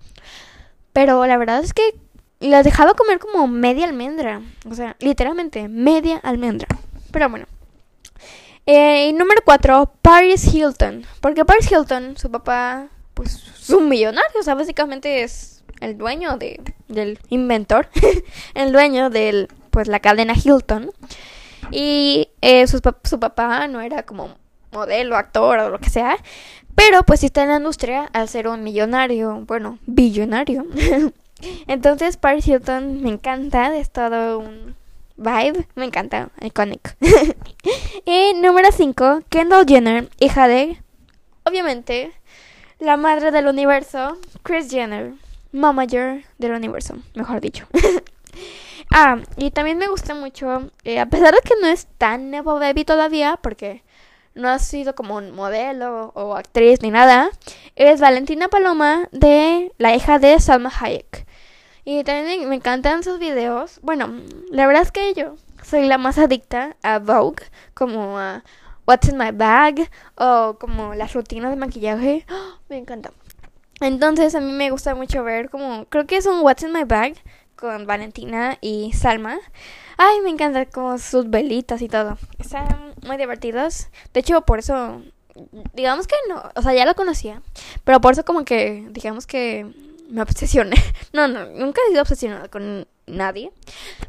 Pero 0.91 1.26
la 1.26 1.38
verdad 1.38 1.63
es 1.63 1.74
que 1.74 1.96
la 2.41 2.62
dejaba 2.62 2.94
comer 2.94 3.20
como 3.20 3.48
media 3.48 3.86
almendra. 3.86 4.41
O 4.70 4.76
sea, 4.76 4.98
literalmente, 5.00 5.70
media 5.70 6.17
almendra. 6.17 6.67
Pero 7.12 7.30
bueno. 7.30 7.46
Eh, 8.65 9.08
y 9.10 9.13
número 9.13 9.41
4, 9.43 9.91
Paris 10.02 10.54
Hilton. 10.54 11.06
Porque 11.19 11.45
Paris 11.45 11.71
Hilton, 11.71 12.17
su 12.17 12.30
papá, 12.30 12.88
pues 13.13 13.43
es 13.60 13.69
un 13.69 13.89
millonario. 13.89 14.39
O 14.39 14.43
sea, 14.43 14.56
básicamente 14.56 15.24
es 15.24 15.63
el 15.80 15.97
dueño 15.97 16.38
de, 16.38 16.62
del 16.88 17.19
inventor. 17.30 17.89
el 18.54 18.71
dueño 18.71 19.10
de 19.10 19.47
pues, 19.71 19.88
la 19.88 20.00
cadena 20.00 20.34
Hilton. 20.34 20.91
Y 21.71 22.30
eh, 22.41 22.67
su, 22.67 22.82
su 23.04 23.19
papá 23.19 23.67
no 23.67 23.82
era 23.82 24.04
como 24.04 24.36
modelo, 24.71 25.17
actor 25.17 25.60
o 25.60 25.69
lo 25.69 25.80
que 25.80 25.89
sea. 25.89 26.17
Pero 26.76 27.04
pues 27.04 27.19
si 27.19 27.28
está 27.28 27.43
en 27.43 27.50
la 27.50 27.58
industria 27.58 28.10
al 28.13 28.30
ser 28.30 28.47
un 28.47 28.63
millonario, 28.63 29.43
bueno, 29.45 29.80
billonario. 29.86 30.65
Entonces 31.67 32.17
Paris 32.17 32.47
Hilton 32.47 33.02
me 33.02 33.10
encanta, 33.10 33.76
es 33.78 33.91
todo 33.91 34.39
un 34.39 34.76
vibe, 35.21 35.67
me 35.75 35.86
encanta, 35.86 36.29
iconic. 36.41 36.97
y 38.05 38.34
número 38.36 38.71
5, 38.71 39.21
Kendall 39.29 39.65
Jenner, 39.67 40.10
hija 40.19 40.47
de, 40.47 40.81
obviamente, 41.43 42.12
la 42.79 42.97
madre 42.97 43.31
del 43.31 43.47
universo, 43.47 44.17
Chris 44.43 44.69
Jenner, 44.69 45.13
mamager 45.51 46.25
del 46.39 46.53
universo, 46.53 46.95
mejor 47.13 47.39
dicho. 47.39 47.67
ah, 48.91 49.17
y 49.38 49.51
también 49.51 49.77
me 49.77 49.88
gusta 49.88 50.15
mucho, 50.15 50.71
eh, 50.84 50.99
a 50.99 51.05
pesar 51.05 51.34
de 51.34 51.41
que 51.41 51.53
no 51.62 51.67
es 51.67 51.88
tan 51.97 52.31
Nepo 52.31 52.55
Baby 52.60 52.84
todavía, 52.84 53.38
porque 53.41 53.84
no 54.34 54.49
ha 54.49 54.60
sido 54.60 54.95
como 54.95 55.15
un 55.17 55.31
modelo 55.31 56.12
o 56.15 56.36
actriz 56.36 56.81
ni 56.81 56.89
nada, 56.89 57.29
es 57.75 57.99
Valentina 58.01 58.47
Paloma 58.47 59.07
de 59.12 59.71
la 59.77 59.95
hija 59.95 60.19
de 60.19 60.39
Salma 60.39 60.71
Hayek. 60.79 61.27
Y 61.84 62.04
también 62.04 62.48
me 62.48 62.56
encantan 62.56 63.04
sus 63.04 63.20
videos. 63.20 63.80
Bueno, 63.82 64.10
la 64.50 64.67
verdad 64.67 64.84
es 64.84 64.91
que 64.91 65.13
yo 65.13 65.36
soy 65.63 65.88
la 65.88 65.98
más 65.98 66.17
adicta 66.17 66.76
a 66.84 67.00
Vogue, 67.00 67.44
como 67.74 68.20
a 68.20 68.44
What's 68.88 69.10
in 69.10 69.17
My 69.17 69.32
Bag 69.32 69.89
o 70.15 70.58
como 70.60 70.94
las 70.96 71.13
rutinas 71.13 71.52
de 71.52 71.58
maquillaje. 71.58 72.26
me 72.70 72.78
encanta. 72.78 73.12
Entonces 73.80 74.36
a 74.36 74.41
mí 74.41 74.52
me 74.52 74.70
gusta 74.70 74.94
mucho 74.96 75.24
ver 75.24 75.50
como, 75.50 75.86
creo 75.86 76.06
que 76.06 76.17
es 76.17 76.26
un 76.26 76.41
What's 76.41 76.63
in 76.63 76.72
My 76.72 76.84
Bag 76.84 77.15
con 77.56 77.86
Valentina 77.88 78.58
y 78.62 78.91
Salma. 78.94 79.39
Ay, 79.98 80.22
me 80.22 80.30
encanta 80.30 80.65
como 80.65 80.98
sus 80.98 81.30
velitas 81.30 81.82
y 81.82 81.88
todo. 81.88 82.17
Están 82.39 82.94
muy 83.06 83.17
divertidos. 83.17 83.89
De 84.13 84.20
hecho, 84.20 84.41
por 84.41 84.60
eso, 84.60 85.02
digamos 85.74 86.08
que 86.08 86.15
no, 86.28 86.44
o 86.56 86.62
sea, 86.62 86.74
ya 86.74 86.86
lo 86.86 86.96
conocía. 86.96 87.41
Pero 87.84 88.02
por 88.02 88.13
eso 88.13 88.26
como 88.26 88.46
que, 88.46 88.88
digamos 88.91 89.28
que 89.28 89.67
me 90.12 90.21
obsesioné. 90.21 90.76
No, 91.13 91.28
no, 91.28 91.45
nunca 91.47 91.82
he 91.86 91.89
sido 91.89 92.04
obsesionada 92.04 92.47
con 92.47 92.88
nadie. 93.06 93.52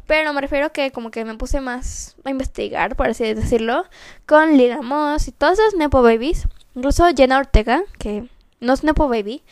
Pero 0.07 0.31
me 0.31 0.39
refiero 0.39 0.71
que 0.71 0.91
como 0.91 1.11
que 1.11 1.25
me 1.25 1.35
puse 1.35 1.59
más 1.59 2.15
a 2.23 2.29
investigar, 2.29 2.95
por 2.95 3.07
así 3.07 3.33
decirlo, 3.33 3.85
con 4.25 4.57
Lila 4.57 4.81
Moss 4.81 5.27
y 5.27 5.31
todos 5.31 5.59
esos 5.59 5.75
Nepo 5.75 6.01
Babies. 6.01 6.47
Incluso 6.75 7.05
Jenna 7.15 7.39
Ortega, 7.39 7.83
que 7.99 8.29
no 8.61 8.73
es 8.73 8.83
Nepo 8.83 9.09
Baby, 9.09 9.43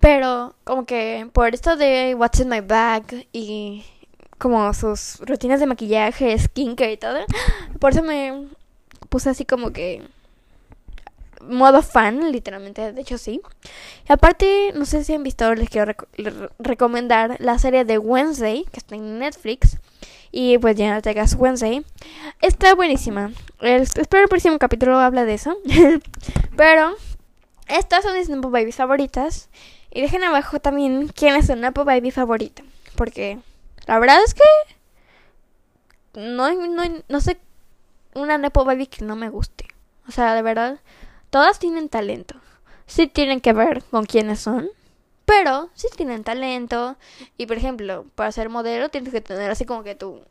pero 0.00 0.54
como 0.64 0.84
que 0.84 1.28
por 1.32 1.54
esto 1.54 1.76
de 1.76 2.14
What's 2.14 2.40
in 2.40 2.48
My 2.48 2.60
Bag 2.60 3.26
y 3.32 3.84
como 4.38 4.72
sus 4.74 5.18
rutinas 5.20 5.60
de 5.60 5.66
maquillaje, 5.66 6.38
skincare 6.38 6.92
y 6.92 6.96
todo, 6.98 7.20
por 7.80 7.92
eso 7.92 8.02
me 8.02 8.48
puse 9.08 9.30
así 9.30 9.44
como 9.44 9.72
que 9.72 10.06
modo 11.40 11.82
fan, 11.82 12.32
literalmente, 12.32 12.92
de 12.92 13.00
hecho 13.00 13.18
sí. 13.18 13.40
Y 14.08 14.12
aparte, 14.12 14.72
no 14.74 14.84
sé 14.84 15.04
si 15.04 15.14
han 15.14 15.22
visto, 15.22 15.54
les 15.54 15.68
quiero 15.68 15.94
recomendar 16.58 17.36
la 17.38 17.58
serie 17.58 17.84
de 17.84 17.98
Wednesday, 17.98 18.64
que 18.70 18.78
está 18.78 18.94
en 18.94 19.18
Netflix. 19.18 19.78
Y 20.32 20.58
pues 20.58 20.76
ya 20.76 20.94
no 20.94 21.02
tengas 21.02 21.34
Wednesday. 21.34 21.84
Está 22.42 22.74
buenísima. 22.74 23.32
espero 23.60 24.22
el 24.22 24.28
próximo 24.28 24.58
capítulo 24.58 24.98
habla 24.98 25.24
de 25.24 25.34
eso. 25.34 25.56
Pero 26.56 26.94
estas 27.68 28.04
son 28.04 28.14
mis 28.18 28.28
Nepo 28.28 28.50
Babies 28.50 28.76
favoritas. 28.76 29.48
Y 29.90 30.02
dejen 30.02 30.24
abajo 30.24 30.60
también 30.60 31.08
quién 31.08 31.36
es 31.36 31.46
su 31.46 31.56
Nepo 31.56 31.84
Baby 31.84 32.10
favorita. 32.10 32.62
Porque 32.96 33.38
la 33.86 33.98
verdad 33.98 34.18
es 34.24 34.34
que 34.34 34.42
no, 36.14 36.52
no, 36.52 36.82
no 37.08 37.20
sé 37.20 37.38
una 38.14 38.38
Nepo 38.38 38.64
Baby 38.64 38.86
que 38.88 39.04
no 39.04 39.16
me 39.16 39.30
guste. 39.30 39.66
O 40.08 40.12
sea, 40.12 40.34
de 40.34 40.42
verdad, 40.42 40.80
todas 41.36 41.58
tienen 41.58 41.90
talento. 41.90 42.34
Sí 42.86 43.08
tienen 43.08 43.42
que 43.42 43.52
ver 43.52 43.82
con 43.90 44.06
quiénes 44.06 44.40
son. 44.40 44.70
Pero 45.26 45.68
sí 45.74 45.86
tienen 45.94 46.24
talento. 46.24 46.96
Y 47.36 47.44
por 47.44 47.58
ejemplo, 47.58 48.06
para 48.14 48.32
ser 48.32 48.48
modelo 48.48 48.88
tienes 48.88 49.12
que 49.12 49.20
tener 49.20 49.50
así 49.50 49.66
como 49.66 49.82
que 49.82 49.94
tu 49.94 50.22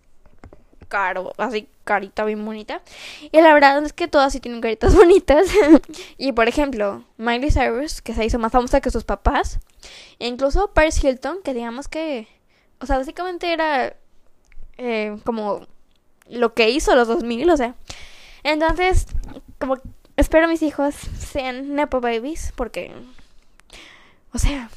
caro, 0.88 1.32
así 1.38 1.70
carita 1.84 2.26
bien 2.26 2.44
bonita. 2.44 2.82
Y 3.32 3.40
la 3.40 3.54
verdad 3.54 3.86
es 3.86 3.94
que 3.94 4.08
todas 4.08 4.34
sí 4.34 4.40
tienen 4.40 4.62
caritas 4.62 4.96
bonitas. 4.96 5.46
y 6.18 6.32
por 6.32 6.48
ejemplo, 6.48 7.04
Miley 7.18 7.52
Cyrus, 7.52 8.02
que 8.02 8.16
se 8.16 8.26
hizo 8.26 8.40
más 8.40 8.52
famosa 8.52 8.82
que 8.82 8.90
sus 8.90 9.04
papás. 9.04 9.60
E 10.18 10.26
incluso 10.26 10.74
Paris 10.74 11.04
Hilton, 11.04 11.44
que 11.44 11.54
digamos 11.54 11.88
que. 11.88 12.28
O 12.80 12.88
sea, 12.88 12.98
básicamente 12.98 13.54
era 13.54 13.96
eh, 14.80 15.16
como 15.24 15.68
lo 16.28 16.56
que 16.56 16.72
hizo 16.72 16.96
los 16.96 17.08
2000, 17.08 17.52
o 17.52 17.58
sea. 17.58 17.76
Entonces, 18.42 19.06
como 19.60 19.78
espero 20.18 20.48
mis 20.48 20.62
hijos 20.62 20.96
sean 20.96 21.76
Nepo 21.76 22.02
Babies, 22.02 22.54
porque. 22.56 22.92
O 24.34 24.38
sea, 24.38 24.70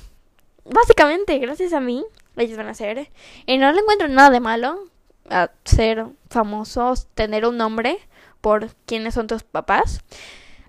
básicamente, 0.65 1.39
gracias 1.39 1.73
a 1.73 1.81
mí, 1.81 2.05
ellos 2.37 2.57
van 2.57 2.69
a 2.69 2.75
ser. 2.75 3.11
Y 3.47 3.59
no 3.59 3.73
le 3.73 3.81
encuentro 3.81 4.09
nada 4.09 4.31
de 4.31 4.41
malo 4.41 4.85
a 5.31 5.51
ser 5.65 6.07
famosos, 6.31 7.09
tener 7.15 7.45
un 7.47 7.57
nombre 7.57 7.99
por 8.41 8.71
quiénes 8.87 9.15
son 9.15 9.27
tus 9.27 9.43
papás. 9.43 10.03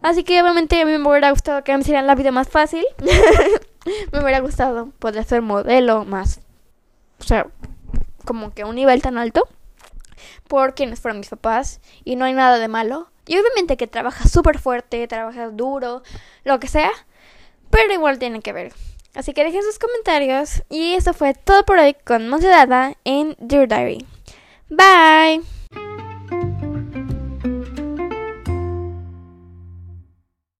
Así 0.01 0.23
que 0.23 0.41
obviamente 0.41 0.81
a 0.81 0.85
mí 0.85 0.97
me 0.97 1.09
hubiera 1.09 1.31
gustado 1.31 1.63
que 1.63 1.73
me 1.73 1.81
hicieran 1.81 2.07
la 2.07 2.15
vida 2.15 2.31
más 2.31 2.47
fácil. 2.47 2.85
me 4.11 4.21
hubiera 4.21 4.39
gustado 4.39 4.87
poder 4.99 5.23
ser 5.25 5.41
modelo 5.41 6.05
más, 6.05 6.41
o 7.19 7.23
sea, 7.23 7.47
como 8.25 8.53
que 8.53 8.63
un 8.63 8.75
nivel 8.75 9.01
tan 9.01 9.17
alto 9.17 9.47
por 10.47 10.73
quienes 10.75 10.99
fueron 10.99 11.19
mis 11.19 11.29
papás 11.29 11.81
y 12.03 12.15
no 12.15 12.25
hay 12.25 12.33
nada 12.33 12.57
de 12.59 12.67
malo. 12.67 13.09
Y 13.29 13.37
obviamente 13.37 13.77
que 13.77 13.85
trabajas 13.85 14.31
súper 14.31 14.57
fuerte, 14.57 15.07
trabajas 15.07 15.55
duro, 15.55 16.01
lo 16.43 16.59
que 16.59 16.67
sea, 16.67 16.89
pero 17.69 17.93
igual 17.93 18.17
tiene 18.17 18.41
que 18.41 18.53
ver. 18.53 18.73
Así 19.13 19.33
que 19.33 19.43
dejen 19.43 19.61
sus 19.61 19.77
comentarios 19.77 20.63
y 20.67 20.93
eso 20.95 21.13
fue 21.13 21.35
todo 21.35 21.63
por 21.63 21.77
hoy 21.77 21.95
con 22.05 22.27
Monsedada 22.27 22.95
en 23.05 23.35
Dear 23.39 23.67
Diary. 23.67 24.03
Bye! 24.67 25.58